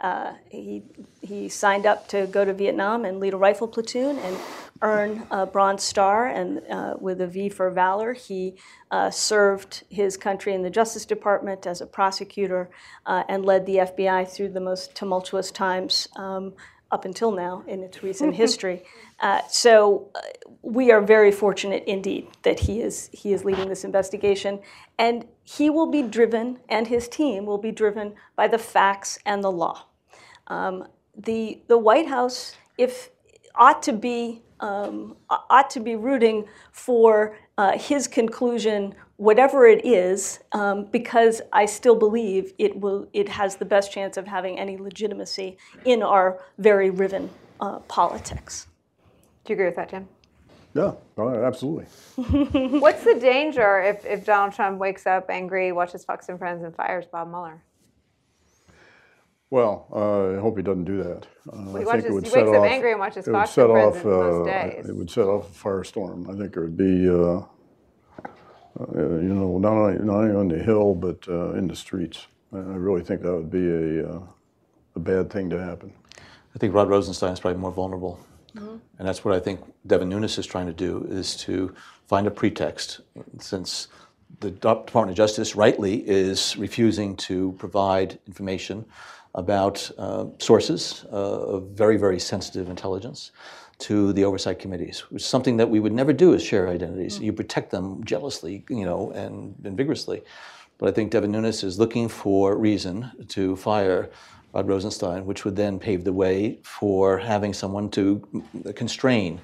[0.00, 0.82] Uh, he,
[1.20, 4.36] he signed up to go to Vietnam and lead a rifle platoon and
[4.82, 8.14] earn a Bronze Star, and uh, with a V for Valor.
[8.14, 8.56] He
[8.90, 12.68] uh, served his country in the Justice Department as a prosecutor
[13.06, 16.54] uh, and led the FBI through the most tumultuous times um,
[16.92, 18.84] up until now in its recent history.
[19.20, 20.20] Uh, so uh,
[20.60, 24.60] we are very fortunate indeed that he is he is leading this investigation,
[24.98, 29.42] and he will be driven, and his team will be driven by the facts and
[29.42, 29.86] the law.
[30.46, 33.10] Um, the the White House, if
[33.54, 40.40] ought to be um, ought to be rooting for uh, his conclusion whatever it is,
[40.50, 43.06] um, because I still believe it will.
[43.12, 48.66] It has the best chance of having any legitimacy in our very riven uh, politics.
[49.44, 50.08] Do you agree with that, Jim?
[50.74, 51.84] Yeah, absolutely.
[52.80, 56.74] What's the danger if, if Donald Trump wakes up angry, watches Fox and Friends, and
[56.74, 57.62] fires Bob Mueller?
[59.52, 61.26] Well, uh, I hope he doesn't do that.
[61.46, 64.06] Uh, well, he, watches, he wakes up off, angry and watches Fox and Friends off,
[64.06, 64.88] uh.
[64.88, 66.24] It would set off a firestorm.
[66.32, 67.42] I think it would be uh,
[68.80, 72.28] uh, you know, not only, not only on the Hill, but uh, in the streets.
[72.54, 74.22] I really think that would be a, uh,
[74.96, 75.92] a bad thing to happen.
[76.54, 78.18] I think Rod Rosenstein is probably more vulnerable.
[78.56, 78.76] Mm-hmm.
[78.98, 81.74] And that's what I think Devin Nunes is trying to do, is to
[82.06, 83.02] find a pretext,
[83.38, 83.88] since
[84.40, 88.86] the Department of Justice rightly is refusing to provide information
[89.34, 93.32] about uh, sources uh, of very, very sensitive intelligence
[93.78, 97.18] to the oversight committees, which is something that we would never do is share identities.
[97.18, 97.24] Mm.
[97.24, 100.22] You protect them jealously, you know, and, and vigorously.
[100.78, 104.10] But I think Devin Nunes is looking for reason to fire
[104.52, 108.22] Rod Rosenstein, which would then pave the way for having someone to
[108.74, 109.40] constrain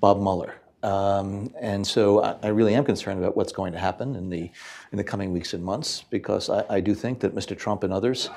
[0.00, 0.54] Bob Mueller.
[0.84, 4.50] Um, and so I, I, really am concerned about what's going to happen in the
[4.92, 7.56] in the coming weeks and months because I, I, do think that Mr.
[7.56, 8.28] Trump and others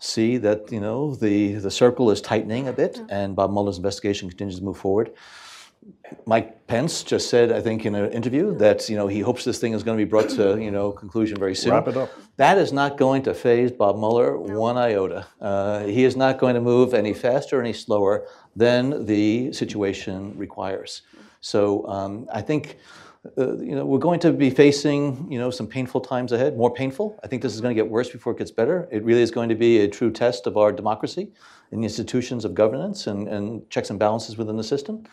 [0.00, 4.28] see that you know the the circle is tightening a bit and Bob Mueller's investigation
[4.28, 5.12] continues to move forward.
[6.26, 9.58] Mike Pence just said, I think, in an interview that you know he hopes this
[9.58, 11.72] thing is going to be brought to you know conclusion very soon.
[11.72, 12.10] Wrap it up.
[12.36, 15.26] That is not going to faze Bob Mueller one iota.
[15.40, 20.36] Uh, he is not going to move any faster, or any slower than the situation
[20.36, 21.02] requires.
[21.44, 22.78] So um, I think
[23.36, 26.72] uh, you know we're going to be facing you know some painful times ahead, more
[26.72, 27.20] painful.
[27.22, 28.88] I think this is going to get worse before it gets better.
[28.90, 31.32] It really is going to be a true test of our democracy
[31.70, 35.04] and the institutions of governance and, and checks and balances within the system.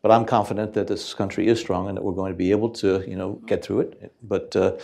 [0.00, 2.70] But I'm confident that this country is strong and that we're going to be able
[2.82, 4.12] to you know get through it.
[4.22, 4.76] But uh,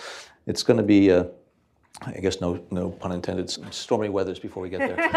[0.47, 1.13] it's going to be.
[1.13, 1.27] Uh,
[2.03, 3.51] I guess no, no pun intended.
[3.73, 4.97] Stormy weathers before we get there.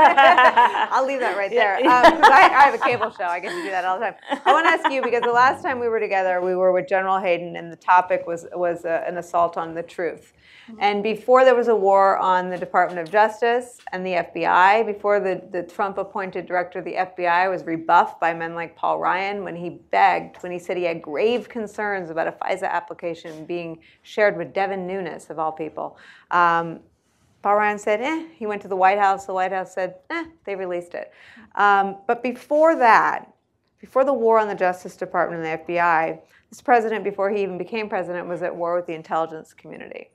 [0.91, 1.75] I'll leave that right there.
[1.77, 1.83] Um,
[2.23, 3.25] I, I, have a cable show.
[3.25, 4.15] I get to do that all the time.
[4.45, 6.87] I want to ask you because the last time we were together, we were with
[6.87, 10.33] General Hayden, and the topic was was uh, an assault on the truth.
[10.77, 15.19] And before there was a war on the Department of Justice and the FBI, before
[15.19, 19.43] the, the Trump appointed director of the FBI was rebuffed by men like Paul Ryan
[19.43, 23.79] when he begged, when he said he had grave concerns about a FISA application being
[24.03, 25.97] shared with Devin Nunes, of all people.
[26.31, 26.68] Um,
[27.43, 28.25] Ryan said, eh.
[28.35, 29.25] He went to the White House.
[29.25, 31.11] The White House said, eh, they released it.
[31.55, 33.33] Um, but before that,
[33.79, 36.19] before the war on the Justice Department and the FBI,
[36.49, 40.09] this president, before he even became president, was at war with the intelligence community.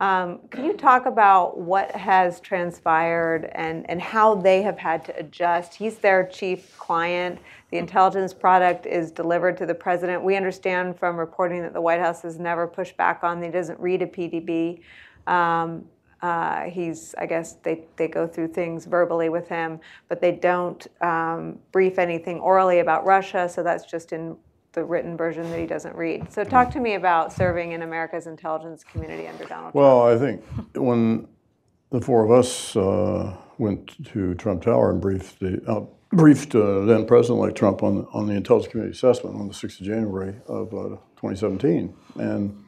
[0.00, 5.18] Um, can you talk about what has transpired and, and how they have had to
[5.18, 5.74] adjust?
[5.74, 7.38] He's their chief client.
[7.70, 10.24] The intelligence product is delivered to the president.
[10.24, 13.42] We understand from reporting that the White House has never pushed back on.
[13.42, 14.80] He doesn't read a PDB.
[15.26, 15.84] Um,
[16.22, 20.86] uh, he's, I guess, they, they go through things verbally with him, but they don't
[21.00, 23.48] um, brief anything orally about Russia.
[23.48, 24.36] So that's just in
[24.72, 26.30] the written version that he doesn't read.
[26.32, 30.20] So talk to me about serving in America's intelligence community under Donald well, Trump.
[30.20, 31.26] Well, I think when
[31.90, 36.84] the four of us uh, went to Trump Tower and briefed the uh, briefed uh,
[36.84, 40.72] then President-elect Trump on on the intelligence community assessment on the 6th of January of
[40.72, 42.64] uh, 2017, and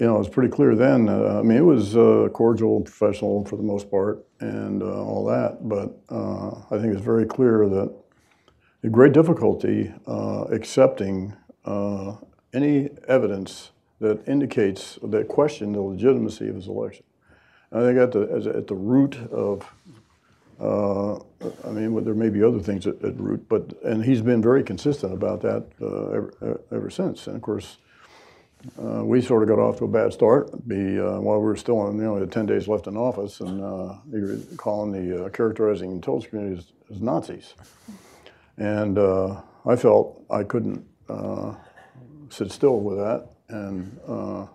[0.00, 1.08] you know it was pretty clear then.
[1.08, 5.24] Uh, I mean, it was uh, cordial and professional for the most part, and all
[5.26, 5.68] that.
[5.68, 7.94] But I think it's very clear that
[8.88, 12.16] great difficulty uh, accepting uh,
[12.54, 17.04] any evidence that indicates that question the legitimacy of his election.
[17.72, 19.70] I think at the at the root of,
[20.58, 24.42] uh, I mean, there may be other things at, at, root, but and he's been
[24.42, 27.26] very consistent about that uh, ever, ever, since.
[27.26, 27.76] And of course,
[28.82, 30.66] uh, we sort of got off to a bad start.
[30.68, 33.40] Be uh, while we were still in, you know, had ten days left in office,
[33.40, 33.60] and
[34.06, 37.54] they were calling the characterizing intelligence community as, as Nazis.
[38.60, 41.54] And uh, I felt I couldn't uh,
[42.28, 43.28] sit still with that.
[43.48, 44.46] And uh,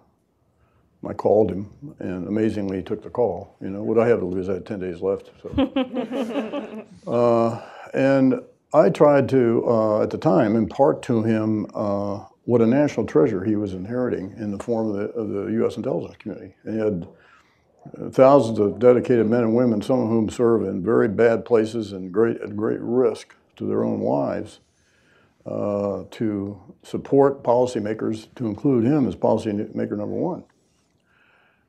[1.08, 3.58] I called him, and amazingly, he took the call.
[3.62, 4.47] You know, what I have to lose?
[4.47, 5.32] I had 10 days left.
[5.41, 6.86] So.
[7.08, 7.62] Uh,
[7.93, 8.41] and
[8.74, 13.43] I tried to, uh, at the time, impart to him uh, what a national treasure
[13.43, 15.78] he was inheriting in the form of the, of the U.S.
[15.78, 16.56] intelligence community.
[16.64, 21.08] And he had thousands of dedicated men and women, some of whom serve in very
[21.08, 24.60] bad places and great, at great risk to their own lives
[25.46, 30.43] uh, to support policymakers, to include him as policymaker number one.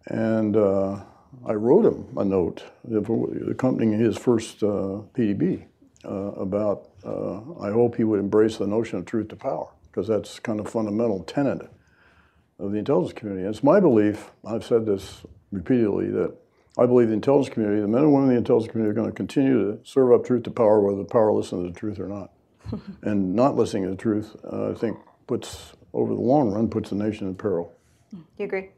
[0.07, 1.03] And uh,
[1.45, 2.65] I wrote him a note
[3.51, 5.65] accompanying his first uh, PDB
[6.05, 10.09] uh, about uh, I hope he would embrace the notion of truth to power, because
[10.09, 11.71] that's kind of fundamental tenet
[12.59, 13.47] of the intelligence community.
[13.47, 16.37] And it's my belief, I've said this repeatedly, that
[16.77, 19.11] I believe the intelligence community, the men and women in the intelligence community, are going
[19.11, 21.99] to continue to serve up truth to power, whether the power listens to the truth
[21.99, 22.33] or not.
[23.03, 26.91] and not listening to the truth, uh, I think, puts over the long run puts
[26.91, 27.73] the nation in peril.
[28.13, 28.71] You agree?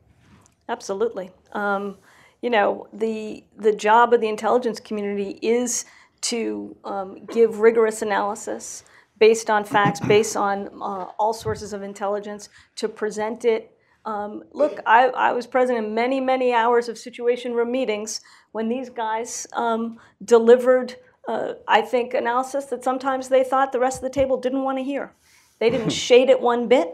[0.68, 1.32] Absolutely.
[1.52, 1.96] Um,
[2.42, 5.84] you know, the the job of the intelligence community is
[6.20, 8.84] to um, give rigorous analysis
[9.18, 13.72] based on facts, based on uh, all sources of intelligence, to present it.
[14.04, 18.20] Um, look, I, I, was present in many, many hours of Situation Room meetings
[18.52, 20.96] when these guys um, delivered,
[21.28, 24.78] uh, I think, analysis that sometimes they thought the rest of the table didn't want
[24.78, 25.12] to hear.
[25.58, 26.88] They didn't shade it one bit,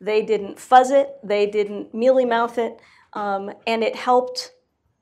[0.00, 2.80] they didn't fuzz it, they didn't mealy mouth it,
[3.12, 4.52] um, and it helped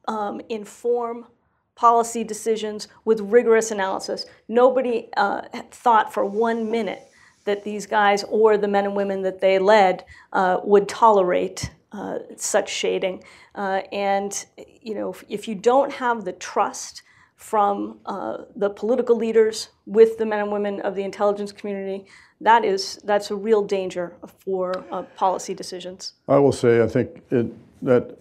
[0.07, 1.27] um, inform
[1.75, 4.27] policy decisions with rigorous analysis.
[4.49, 7.09] Nobody uh, thought for one minute
[7.45, 12.19] that these guys or the men and women that they led uh, would tolerate uh,
[12.37, 13.23] such shading.
[13.55, 14.47] Uh, and
[14.83, 17.03] you know, if, if, you don't have the trust
[17.37, 22.07] from uh, the political leaders with the men and women of the intelligence community,
[22.41, 26.15] that is that's a real danger for uh, policy decisions.
[26.27, 27.47] I will say, I think it,
[27.83, 28.19] that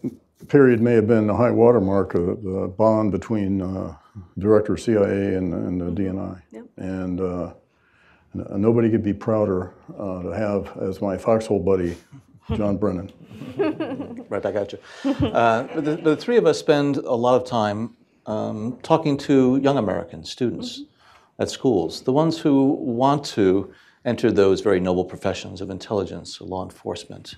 [0.47, 3.95] period may have been the high watermark of the bond between uh,
[4.37, 6.41] director of CIA and, and the DNI.
[6.51, 6.65] Yep.
[6.77, 7.53] And uh,
[8.33, 11.97] nobody could be prouder uh, to have as my foxhole buddy,
[12.55, 13.11] John Brennan.
[14.29, 14.79] right back at you.
[15.27, 19.57] Uh, but the, the, three of us spend a lot of time um, talking to
[19.57, 21.41] young Americans, students mm-hmm.
[21.41, 23.73] at schools, the ones who want to
[24.05, 27.35] enter those very noble professions of intelligence law enforcement.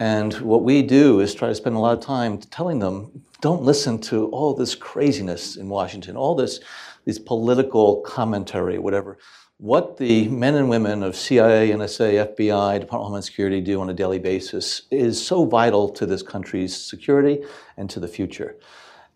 [0.00, 3.62] And what we do is try to spend a lot of time telling them, don't
[3.62, 6.58] listen to all this craziness in Washington, all this,
[7.04, 9.18] these political commentary, whatever
[9.60, 13.90] what the men and women of CIA, NSA, FBI, Department of Homeland Security do on
[13.90, 17.44] a daily basis is so vital to this country's security
[17.76, 18.56] and to the future.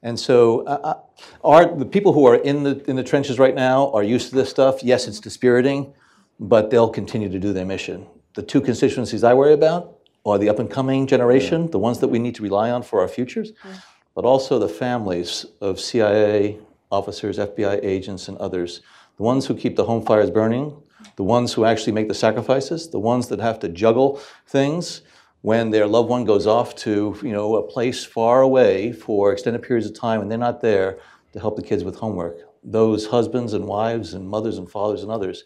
[0.03, 0.95] And so, uh, uh,
[1.43, 4.35] are the people who are in the in the trenches right now are used to
[4.35, 4.83] this stuff?
[4.83, 5.95] Yes, it's dispiriting,
[6.39, 8.07] but they'll continue to do their mission.
[8.35, 9.94] The two constituencies I worry about
[10.25, 11.71] are the up and coming generation, yeah.
[11.71, 13.77] the ones that we need to rely on for our futures, yeah.
[14.15, 16.59] but also the families of CIA
[16.91, 18.81] officers, FBI agents, and others
[19.17, 20.77] the ones who keep the home fires burning,
[21.17, 25.03] the ones who actually make the sacrifices, the ones that have to juggle things
[25.43, 29.63] when their loved one goes off to you know a place far away for extended
[29.63, 30.99] periods of time and they're not there
[31.33, 32.39] to help the kids with homework.
[32.63, 35.45] Those husbands and wives and mothers and fathers and others,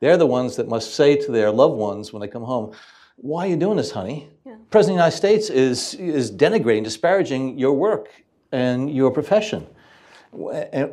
[0.00, 2.72] They're the ones that must say to their loved ones when they come home,
[3.20, 4.28] why are you doing this, honey?
[4.46, 4.56] Yeah.
[4.70, 8.08] President of the United States is, is denigrating, disparaging your work
[8.52, 9.66] and your profession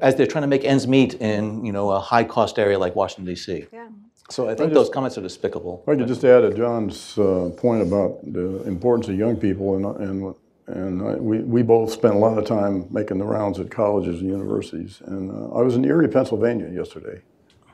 [0.02, 2.96] as they're trying to make ends meet in you know a high cost area like
[2.96, 3.66] Washington D.C.
[3.72, 3.90] Yeah.
[4.30, 5.84] So I think I just, those comments are despicable.
[5.88, 9.86] I could just add to John's uh, point about the importance of young people, and
[9.98, 10.36] and
[10.68, 14.22] and I, we we both spent a lot of time making the rounds at colleges
[14.22, 15.02] and universities.
[15.06, 17.22] And uh, I was in Erie, Pennsylvania yesterday,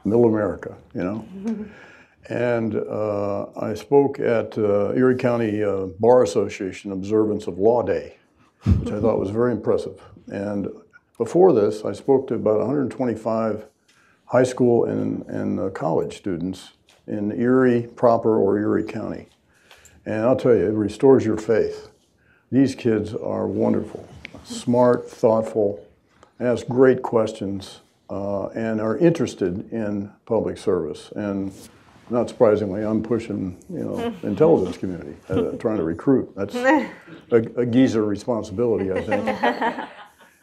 [0.04, 1.26] middle America, you know.
[2.30, 8.18] and uh, I spoke at uh, Erie County uh, Bar Association observance of Law Day,
[8.66, 10.02] which I thought was very impressive.
[10.28, 10.68] And
[11.18, 13.66] before this, I spoke to about 125
[14.26, 16.72] high school and, and uh, college students
[17.08, 19.28] in Erie proper or Erie County.
[20.06, 21.90] And I'll tell you, it restores your faith.
[22.52, 24.08] These kids are wonderful,
[24.44, 25.86] smart, thoughtful,
[26.40, 31.12] ask great questions, uh, and are interested in public service.
[31.16, 31.54] And
[32.12, 36.32] not surprisingly, I'm pushing, you know, intelligence community, uh, trying to recruit.
[36.36, 36.92] That's a,
[37.32, 39.90] a geezer responsibility, I think.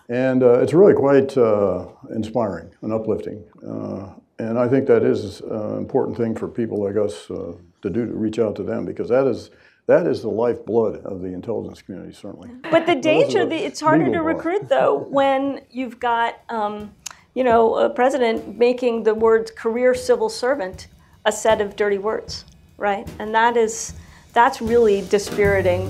[0.08, 3.44] And uh, it's really quite uh, inspiring and uplifting.
[3.66, 7.52] Uh, and I think that is an uh, important thing for people like us uh,
[7.82, 9.50] to do, to reach out to them, because that is,
[9.86, 12.50] that is the lifeblood of the intelligence community, certainly.
[12.70, 16.94] But the danger, the, it's harder to recruit, though, when you've got, um,
[17.34, 20.88] you know, a president making the word career civil servant
[21.28, 22.46] a set of dirty words,
[22.78, 23.06] right?
[23.18, 23.92] And that is,
[24.32, 25.86] that's really dispiriting.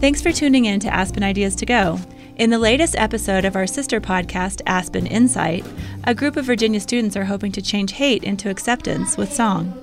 [0.00, 2.00] Thanks for tuning in to Aspen Ideas to Go.
[2.36, 5.64] In the latest episode of our sister podcast, Aspen Insight,
[6.02, 9.74] a group of Virginia students are hoping to change hate into acceptance with song.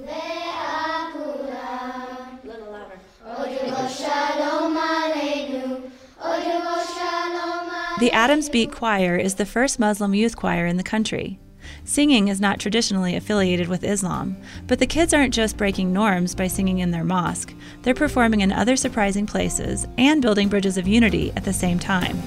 [7.97, 11.39] The Adams Beat Choir is the first Muslim youth choir in the country.
[11.85, 14.35] Singing is not traditionally affiliated with Islam,
[14.67, 18.51] but the kids aren't just breaking norms by singing in their mosque, they're performing in
[18.51, 22.21] other surprising places and building bridges of unity at the same time.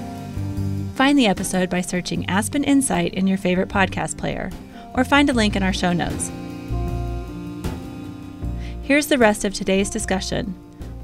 [0.95, 4.49] Find the episode by searching Aspen Insight in your favorite podcast player,
[4.95, 6.31] or find a link in our show notes.
[8.81, 10.55] Here's the rest of today's discussion.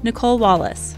[0.02, 0.96] Nicolle Wallace.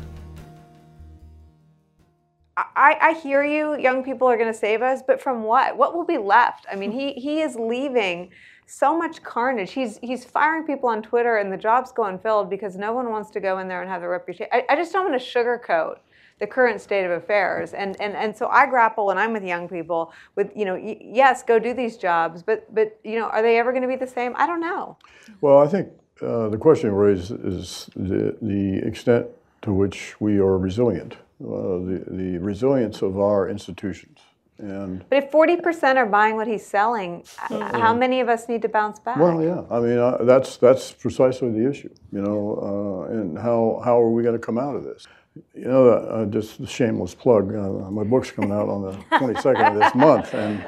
[2.75, 3.79] I, I hear you.
[3.79, 5.77] Young people are going to save us, but from what?
[5.77, 6.67] What will be left?
[6.71, 8.31] I mean, he he is leaving
[8.67, 9.73] so much carnage.
[9.73, 13.31] He's he's firing people on Twitter, and the jobs go unfilled because no one wants
[13.31, 14.49] to go in there and have the reputation.
[14.53, 15.99] I, I just don't want to sugarcoat
[16.41, 19.69] the current state of affairs, and and and so I grapple when I'm with young
[19.69, 23.59] people with you know yes, go do these jobs, but but you know are they
[23.59, 24.35] ever going to be the same?
[24.37, 24.97] I don't know.
[25.41, 25.91] Well, I think
[26.21, 29.27] uh, the question raised is the the extent
[29.63, 34.19] to which we are resilient uh, the, the resilience of our institutions.
[34.59, 37.81] And but if 40% are buying what he's selling, mm-hmm.
[37.81, 39.17] how many of us need to bounce back?
[39.17, 39.63] Well, yeah.
[39.71, 43.07] I mean, uh, that's that's precisely the issue, you know.
[43.09, 45.07] Uh, and how how are we going to come out of this?
[45.55, 47.55] You know, uh, just a shameless plug.
[47.55, 50.65] Uh, my book's coming out on the 22nd of this month, and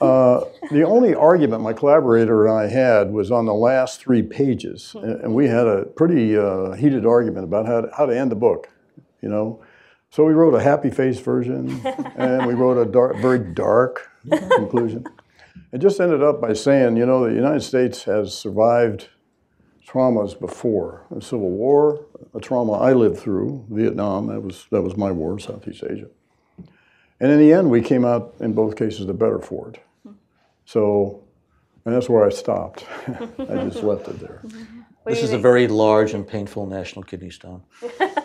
[0.00, 4.94] uh, the only argument my collaborator and I had was on the last three pages,
[4.94, 6.28] and, and we had a pretty
[6.78, 8.70] heated argument about how to, how to end the book.
[9.20, 9.60] You know,
[10.10, 11.80] so we wrote a happy face version,
[12.16, 15.06] and we wrote a dark, very dark conclusion.
[15.72, 19.08] It just ended up by saying, you know, the United States has survived
[19.86, 24.26] traumas before a civil war, a trauma I lived through, Vietnam.
[24.26, 26.08] That was that was my war, Southeast Asia.
[27.20, 29.80] And in the end, we came out in both cases the better for it.
[30.64, 31.22] So,
[31.84, 32.84] and that's where I stopped.
[33.38, 34.42] I just left it there.
[35.06, 37.62] This is a very large and painful national kidney stone.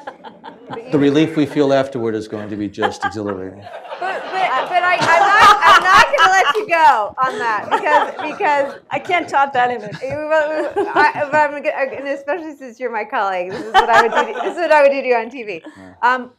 [0.92, 3.60] the relief we feel afterward is going to be just exhilarating.
[3.60, 7.70] But, but, but I, am not, I'm not going to let you go on that
[7.70, 9.96] because because I can't top that image.
[10.04, 14.34] I, but I'm gonna, especially since you're my colleague, this is what I would do.
[14.34, 15.62] To, this is what I would do to you on TV.
[16.02, 16.32] Um,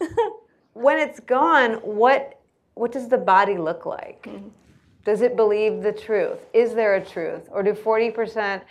[0.72, 2.40] when it's gone, what
[2.74, 4.24] what does the body look like?
[4.24, 4.48] Mm-hmm.
[5.04, 6.38] Does it believe the truth?
[6.52, 8.62] Is there a truth, or do 40 percent?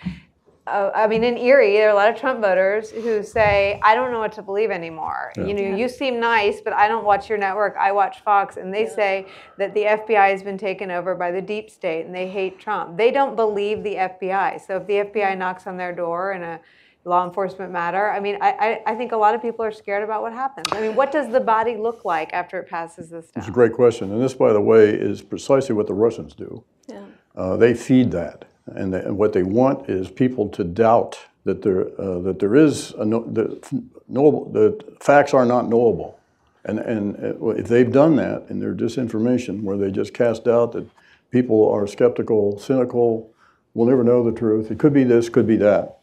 [0.68, 3.94] Uh, I mean, in Erie, there are a lot of Trump voters who say, "I
[3.94, 5.46] don't know what to believe anymore." Yeah.
[5.46, 5.76] You know, yeah.
[5.76, 7.76] you seem nice, but I don't watch your network.
[7.78, 8.96] I watch Fox, and they yeah.
[8.96, 12.60] say that the FBI has been taken over by the deep state, and they hate
[12.60, 12.98] Trump.
[12.98, 14.66] They don't believe the FBI.
[14.66, 16.60] So if the FBI knocks on their door in a
[17.04, 20.04] law enforcement matter, I mean, I, I, I think a lot of people are scared
[20.04, 20.66] about what happens.
[20.72, 23.42] I mean, what does the body look like after it passes this down?
[23.44, 26.64] It's a great question, and this, by the way, is precisely what the Russians do.
[26.88, 27.06] Yeah.
[27.36, 28.46] Uh, they feed that.
[28.68, 32.56] And, they, and, what they want is people to doubt that there, uh, that there
[32.56, 33.62] is a no, the,
[34.08, 36.20] knowable, facts are not knowable.
[36.64, 40.72] And, and uh, if they've done that in their disinformation, where they just cast doubt
[40.72, 40.90] that
[41.30, 43.32] people are skeptical, cynical,
[43.76, 46.00] will never know the truth, it could be this, could be that.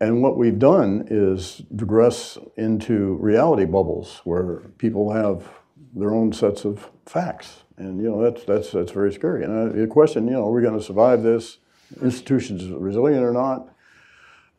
[0.00, 5.48] And what we've done is digress into reality bubbles where people have
[5.94, 7.62] their own sets of facts.
[7.76, 9.44] And you know that's that's that's very scary.
[9.44, 11.58] And uh, the question, you know, are we going to survive this?
[12.02, 13.68] Institutions resilient or not?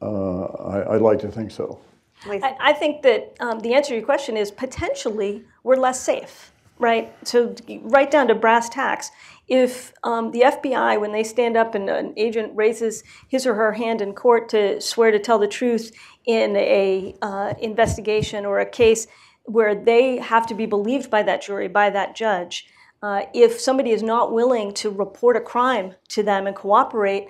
[0.01, 1.80] Uh, I, would like to think so.
[2.26, 6.51] I, I think that um, the answer to your question is potentially we're less safe,
[6.80, 7.13] right?
[7.28, 9.11] So right down to brass tacks.
[9.47, 13.73] If um, the FBI, when they stand up and an agent raises his or her
[13.73, 15.91] hand in court to swear to tell the truth
[16.26, 19.07] in a uh, investigation or a case
[19.43, 22.67] where they have to be believed by that jury, by that judge,
[23.06, 27.28] uh, if somebody is not willing to report a crime to them and cooperate,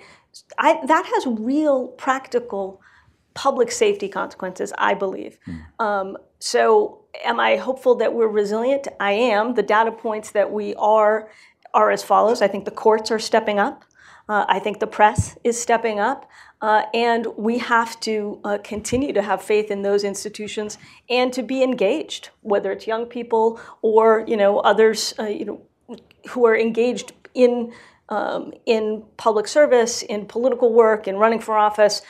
[0.56, 2.80] I, that has real practical
[3.34, 5.38] public safety consequences, I believe.
[5.46, 5.84] Mm.
[5.84, 8.88] Um, so, am I hopeful that we're resilient?
[9.00, 9.52] I am.
[9.52, 11.28] The data points that we are
[11.74, 12.40] are as follows.
[12.40, 13.84] I think the courts are stepping up.
[14.28, 16.28] Uh, I think the press is stepping up.
[16.62, 20.78] Uh, and we have to uh, continue to have faith in those institutions
[21.10, 25.60] and to be engaged, whether it's young people or you know others uh, you know
[26.30, 27.72] who are engaged in
[28.08, 32.00] um, in public service, in political work, in running for office,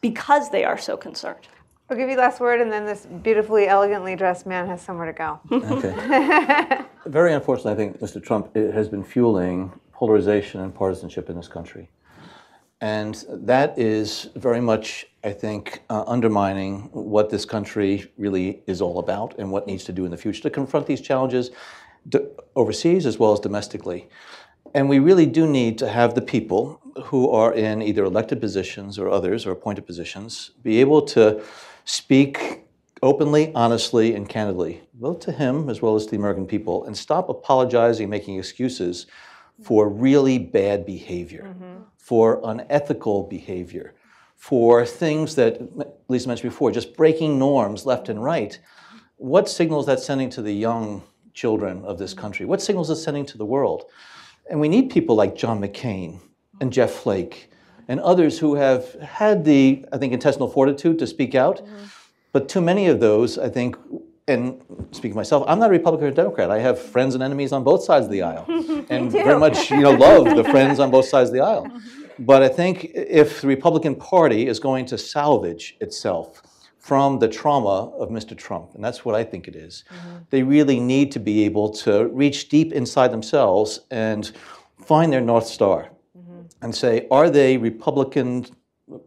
[0.00, 1.48] because they are so concerned.
[1.88, 5.12] I'll give you last word, and then this beautifully, elegantly dressed man has somewhere to
[5.12, 5.40] go.
[5.50, 6.84] okay.
[7.06, 8.22] Very unfortunately, I think Mr.
[8.22, 11.90] Trump has been fueling polarization and partisanship in this country.
[12.80, 18.98] And that is very much, I think, uh, undermining what this country really is all
[18.98, 21.50] about and what needs to do in the future to confront these challenges
[22.56, 24.08] overseas as well as domestically.
[24.74, 28.98] And we really do need to have the people who are in either elected positions
[28.98, 31.42] or others or appointed positions be able to
[31.84, 32.64] speak
[33.02, 36.96] openly, honestly, and candidly, both to him as well as to the American people, and
[36.96, 39.06] stop apologizing, making excuses
[39.62, 41.82] for really bad behavior, mm-hmm.
[41.98, 43.94] for unethical behavior,
[44.36, 45.60] for things that
[46.08, 48.58] Lisa mentioned before, just breaking norms left and right.
[49.16, 51.02] What signals that sending to the young
[51.34, 52.46] children of this country?
[52.46, 53.84] What signals is sending to the world?
[54.48, 56.20] And we need people like John McCain
[56.60, 57.50] and Jeff Flake
[57.86, 61.58] and others who have had the, I think, intestinal fortitude to speak out.
[61.58, 61.84] Mm-hmm.
[62.32, 63.76] But too many of those, I think,
[64.30, 64.62] and
[64.92, 66.50] speaking myself, I'm not a Republican or Democrat.
[66.50, 68.46] I have friends and enemies on both sides of the aisle,
[68.88, 71.66] and very much you know love the friends on both sides of the aisle.
[72.22, 76.42] But I think if the Republican Party is going to salvage itself
[76.78, 78.36] from the trauma of Mr.
[78.36, 80.18] Trump, and that's what I think it is, mm-hmm.
[80.28, 84.32] they really need to be able to reach deep inside themselves and
[84.84, 86.42] find their North Star mm-hmm.
[86.60, 88.44] and say, are they Republican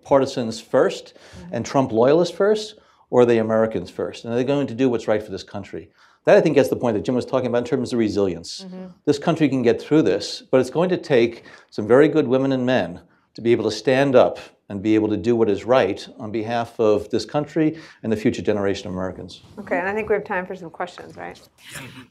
[0.04, 1.54] partisans 1st mm-hmm.
[1.54, 2.80] and Trump loyalists first?
[3.14, 4.26] Or are they Americans first?
[4.26, 5.92] And are they going to do what's right for this country?
[6.26, 8.66] That I think gets the point that Jim was talking about in terms of resilience.
[8.66, 8.88] Mm-hmm.
[9.06, 12.52] This country can get through this, but it's going to take some very good women
[12.54, 13.02] and men
[13.36, 16.32] to be able to stand up and be able to do what is right on
[16.32, 19.44] behalf of this country and the future generation of Americans.
[19.60, 21.40] Okay, and I think we have time for some questions, right?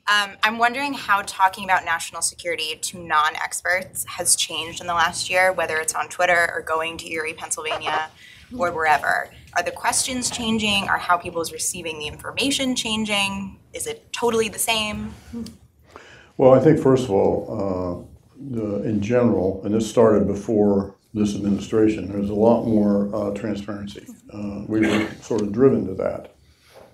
[0.07, 4.95] Um, I'm wondering how talking about national security to non experts has changed in the
[4.95, 8.09] last year, whether it's on Twitter or going to Erie, Pennsylvania,
[8.59, 9.31] or wherever.
[9.55, 10.89] Are the questions changing?
[10.89, 13.59] Are how people is receiving the information changing?
[13.73, 15.15] Is it totally the same?
[16.37, 18.13] Well, I think first of all, uh,
[18.51, 24.07] the, in general, and this started before this administration, there's a lot more uh, transparency.
[24.33, 26.35] Uh, we were sort of driven to that,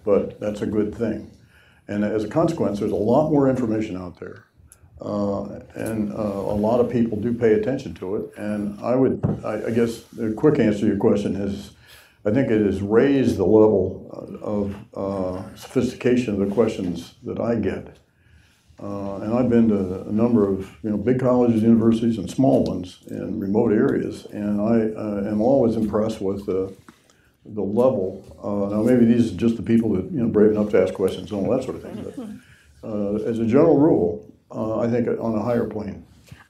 [0.05, 1.31] but that's a good thing.
[1.87, 4.45] And as a consequence, there's a lot more information out there.
[5.01, 8.37] Uh, and uh, a lot of people do pay attention to it.
[8.37, 11.71] And I would, I, I guess, the quick answer to your question is
[12.25, 14.09] I think it has raised the level
[14.43, 17.97] of uh, sophistication of the questions that I get.
[18.81, 22.65] Uh, and I've been to a number of you know big colleges, universities, and small
[22.65, 26.73] ones in remote areas, and I uh, am always impressed with the
[27.45, 28.25] the level.
[28.41, 30.95] Uh, now, maybe these are just the people that you know brave enough to ask
[30.95, 32.39] questions and all that sort of thing.
[32.83, 36.05] But as a general rule, uh, I think on a higher plane.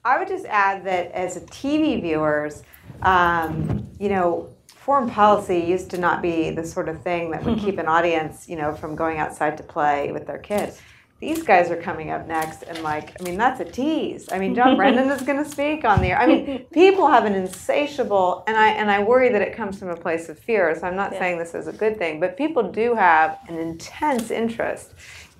[0.04, 2.62] I would just add that as a TV viewers,
[3.02, 7.58] um, you know, foreign policy used to not be the sort of thing that would
[7.58, 10.80] keep an audience, you know, from going outside to play with their kids.
[11.20, 14.30] These guys are coming up next, and like, I mean, that's a tease.
[14.30, 16.18] I mean, John Brennan is going to speak on the air.
[16.18, 19.88] I mean, people have an insatiable, and I and I worry that it comes from
[19.88, 20.74] a place of fear.
[20.78, 21.18] So I'm not yeah.
[21.18, 24.94] saying this is a good thing, but people do have an intense interest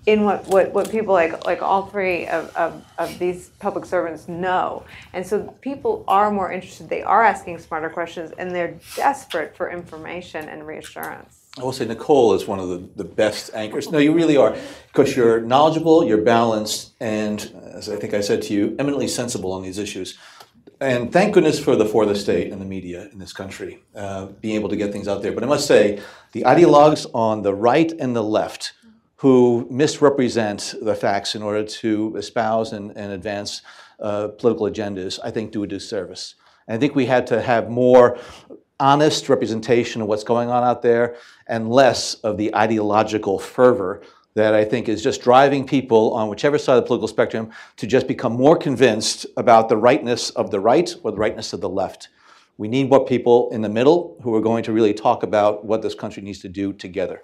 [0.09, 4.27] in what, what, what people like like all three of, of, of these public servants
[4.27, 4.83] know.
[5.13, 9.71] And so people are more interested, they are asking smarter questions, and they're desperate for
[9.71, 11.41] information and reassurance.
[11.59, 13.91] I will say Nicolle is one of the, the best anchors.
[13.91, 14.57] No, you really are,
[14.87, 17.39] because you're knowledgeable, you're balanced, and
[17.75, 20.17] as I think I said to you, eminently sensible on these issues.
[20.81, 24.55] And thank goodness for the fourth estate and the media in this country, uh, being
[24.55, 25.33] able to get things out there.
[25.33, 26.01] But I must say,
[26.33, 28.73] the ideologues on the right and the left
[29.19, 33.63] who misrepresent the facts in order to espouse and, and advance
[34.01, 36.37] uh, political agendas, I think do a disservice.
[36.69, 38.19] And I think we had to have more
[38.79, 41.17] honest representation of what's going on out there
[41.49, 44.03] and less of the ideological fervor
[44.35, 47.89] that I think is just driving people on whichever side of the political spectrum to
[47.89, 51.69] just become more convinced about the rightness of the right or the rightness of the
[51.69, 52.11] left.
[52.57, 55.83] We need more people in the middle who are going to really talk about what
[55.83, 57.23] this country needs to do together.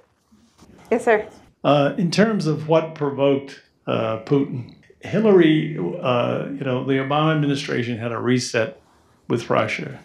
[0.91, 1.29] Yes, sir.
[1.65, 7.99] Uh, in terms of what provoked uh, Putin, Hillary, uh, you know, the Obama administration
[7.99, 8.81] had a reset
[9.29, 9.99] with Russia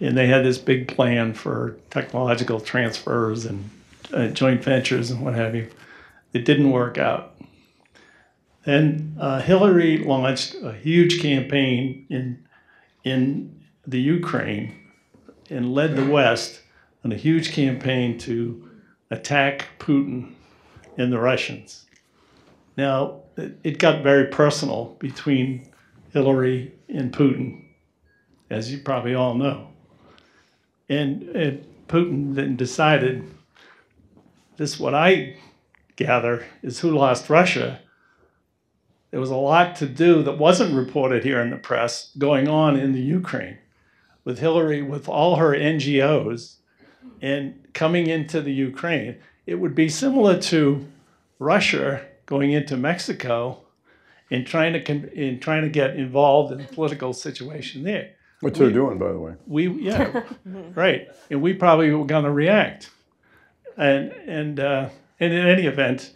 [0.00, 3.68] and they had this big plan for technological transfers and
[4.12, 5.68] uh, joint ventures and what have you.
[6.32, 7.34] It didn't work out.
[8.64, 12.44] Then uh, Hillary launched a huge campaign in
[13.02, 14.74] in the Ukraine
[15.48, 16.60] and led the West
[17.02, 18.68] on a huge campaign to
[19.10, 20.34] attack Putin
[21.00, 21.86] and the Russians.
[22.76, 25.68] Now, it got very personal between
[26.12, 27.64] Hillary and Putin,
[28.50, 29.68] as you probably all know.
[30.88, 33.24] And, and Putin then decided
[34.56, 35.36] this, what I
[35.96, 37.80] gather, is who lost Russia.
[39.10, 42.76] There was a lot to do that wasn't reported here in the press going on
[42.76, 43.58] in the Ukraine
[44.24, 46.56] with Hillary, with all her NGOs,
[47.22, 49.16] and coming into the Ukraine.
[49.50, 50.86] It would be similar to
[51.40, 53.64] Russia going into Mexico
[54.30, 58.12] and trying to in trying to get involved in the political situation there.
[58.38, 59.34] What they're doing, by the way.
[59.48, 60.22] We yeah,
[60.76, 62.90] right, and we probably were going to react,
[63.76, 66.14] and and uh, and in any event,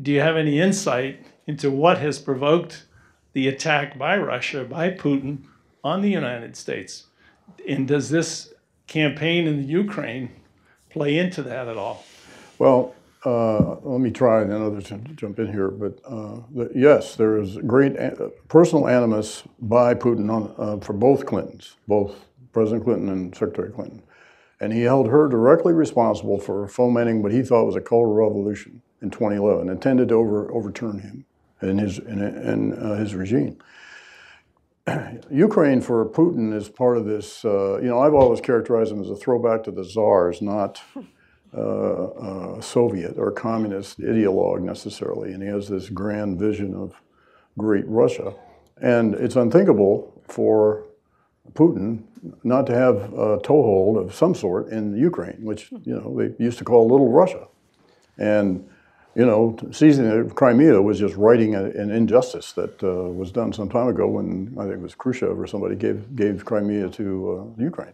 [0.00, 2.84] do you have any insight into what has provoked
[3.32, 5.42] the attack by Russia by Putin
[5.82, 7.06] on the United States,
[7.68, 8.54] and does this
[8.86, 10.30] campaign in the Ukraine
[10.88, 12.04] play into that at all?
[12.58, 12.94] Well,
[13.24, 15.68] uh, let me try and then others jump in here.
[15.68, 17.96] But uh, the, yes, there is great
[18.48, 24.02] personal animus by Putin on, uh, for both Clintons, both President Clinton and Secretary Clinton.
[24.60, 28.82] And he held her directly responsible for fomenting what he thought was a color revolution
[29.02, 31.24] in 2011, intended to over, overturn him
[31.60, 33.58] and his, in, in uh, his regime.
[35.30, 37.44] Ukraine for Putin is part of this.
[37.44, 40.82] Uh, you know, I've always characterized him as a throwback to the czars, not
[41.56, 46.94] uh, uh, Soviet or communist ideologue necessarily, and he has this grand vision of
[47.58, 48.34] great Russia.
[48.80, 50.86] And it's unthinkable for
[51.52, 52.02] Putin
[52.42, 56.58] not to have a toehold of some sort in Ukraine, which you know they used
[56.58, 57.46] to call Little Russia.
[58.18, 58.68] And
[59.14, 63.68] you know, seizing Crimea was just righting a, an injustice that uh, was done some
[63.68, 67.62] time ago when I think it was Khrushchev or somebody gave gave Crimea to uh,
[67.62, 67.92] Ukraine.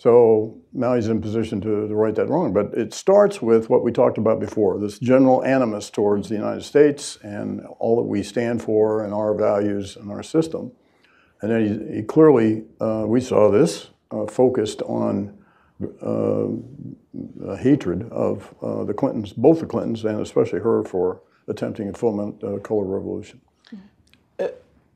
[0.00, 2.54] So now he's in position to, to right that wrong.
[2.54, 6.62] But it starts with what we talked about before this general animus towards the United
[6.62, 10.72] States and all that we stand for and our values and our system.
[11.42, 15.36] And then he, he clearly, uh, we saw this, uh, focused on
[16.02, 16.46] uh,
[17.56, 22.42] hatred of uh, the Clintons, both the Clintons, and especially her for attempting to foment
[22.42, 23.38] a color revolution.
[24.38, 24.48] Uh,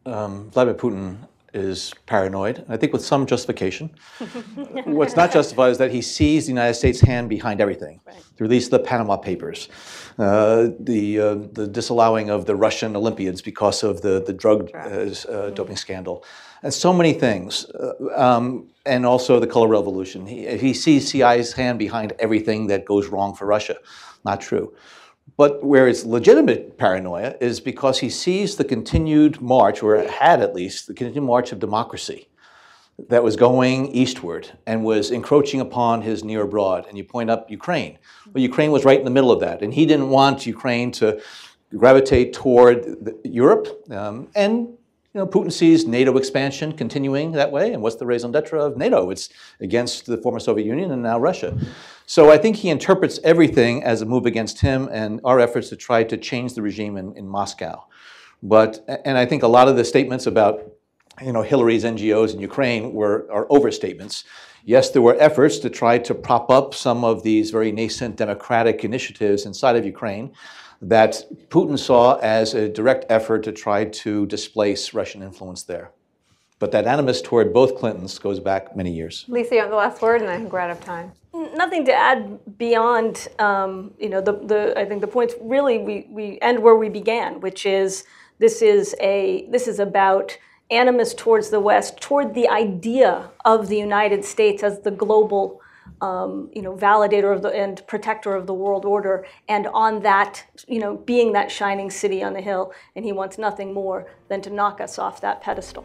[0.06, 1.18] um, Vladimir Putin
[1.54, 3.90] is paranoid, and I think with some justification.
[4.84, 8.00] What's not justified is that he sees the United States' hand behind everything.
[8.06, 8.16] Right.
[8.36, 9.68] The release of the Panama Papers,
[10.18, 14.88] uh, the, uh, the disallowing of the Russian Olympians because of the, the drug uh,
[14.88, 15.54] mm-hmm.
[15.54, 16.24] doping scandal,
[16.62, 17.66] and so many things.
[17.66, 20.26] Uh, um, and also the color revolution.
[20.26, 23.76] He, he sees CIA's hand behind everything that goes wrong for Russia.
[24.24, 24.74] Not true.
[25.36, 30.54] But where it's legitimate paranoia is because he sees the continued march, or had at
[30.54, 32.28] least, the continued march of democracy
[33.08, 36.86] that was going eastward and was encroaching upon his near abroad.
[36.88, 37.98] And you point up Ukraine.
[38.32, 39.62] Well, Ukraine was right in the middle of that.
[39.62, 41.20] And he didn't want Ukraine to
[41.76, 43.66] gravitate toward Europe.
[43.90, 44.68] Um, and
[45.14, 47.72] you know, Putin sees NATO expansion continuing that way.
[47.72, 49.10] And what's the raison d'etre of NATO?
[49.10, 49.28] It's
[49.60, 51.56] against the former Soviet Union and now Russia.
[52.06, 55.76] So I think he interprets everything as a move against him and our efforts to
[55.76, 57.84] try to change the regime in, in Moscow.
[58.42, 60.62] But, and I think a lot of the statements about
[61.22, 64.24] you know, Hillary's NGOs in Ukraine were, are overstatements.
[64.64, 68.84] Yes, there were efforts to try to prop up some of these very nascent democratic
[68.84, 70.32] initiatives inside of Ukraine
[70.82, 75.92] that Putin saw as a direct effort to try to displace Russian influence there.
[76.58, 79.24] But that animus toward both Clintons goes back many years.
[79.28, 81.12] Lisa, you have the last word, and I think we're out of time.
[81.34, 86.06] Nothing to add beyond, um, you know, the, the I think the points really we,
[86.08, 88.04] we end where we began, which is
[88.38, 90.38] this is a this is about
[90.70, 95.60] animus towards the West, toward the idea of the United States as the global
[96.00, 100.44] um, you know, validator of the and protector of the world order, and on that,
[100.68, 104.40] you know, being that shining city on the hill, and he wants nothing more than
[104.42, 105.84] to knock us off that pedestal.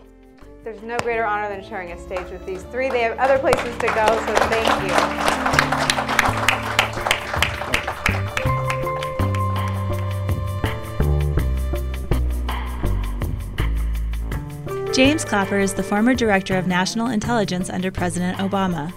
[0.61, 2.89] There's no greater honor than sharing a stage with these three.
[2.89, 4.67] They have other places to go, so thank
[14.85, 14.93] you.
[14.93, 18.91] James Clapper is the former director of national intelligence under President Obama.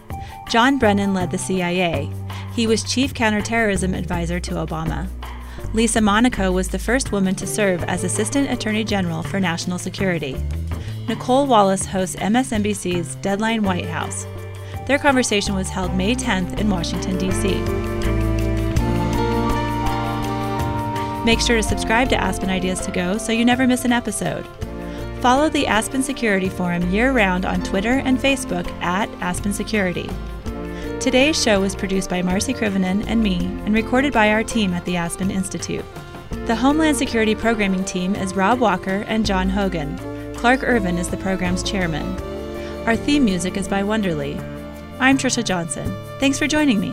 [0.51, 2.11] John Brennan led the CIA.
[2.57, 5.09] He was chief counterterrorism advisor to Obama.
[5.73, 10.37] Lisa Monaco was the first woman to serve as Assistant Attorney General for National Security.
[11.09, 14.27] Nicolle Wallace hosts MSNBC's Deadline White House.
[14.87, 17.55] Their conversation was held May 10th in Washington, D.C.
[21.25, 24.47] Make sure to subscribe to Aspen Ideas to Go so you never miss an episode.
[25.21, 30.09] Follow the Aspen Security Forum year round on Twitter and Facebook at Aspen Security.
[31.01, 34.85] Today's show was produced by Marci Krivonen and me and recorded by our team at
[34.85, 35.85] the Aspen Institute.
[36.47, 40.12] The Homeland Security Programming Team is Rob Walker and John Hogan.
[40.43, 42.05] Clark Ervin is the program's chairman.
[42.85, 44.37] Our theme music is by Wonderly.
[44.99, 45.89] I'm Trisha Johnson.
[46.19, 46.93] Thanks for joining me.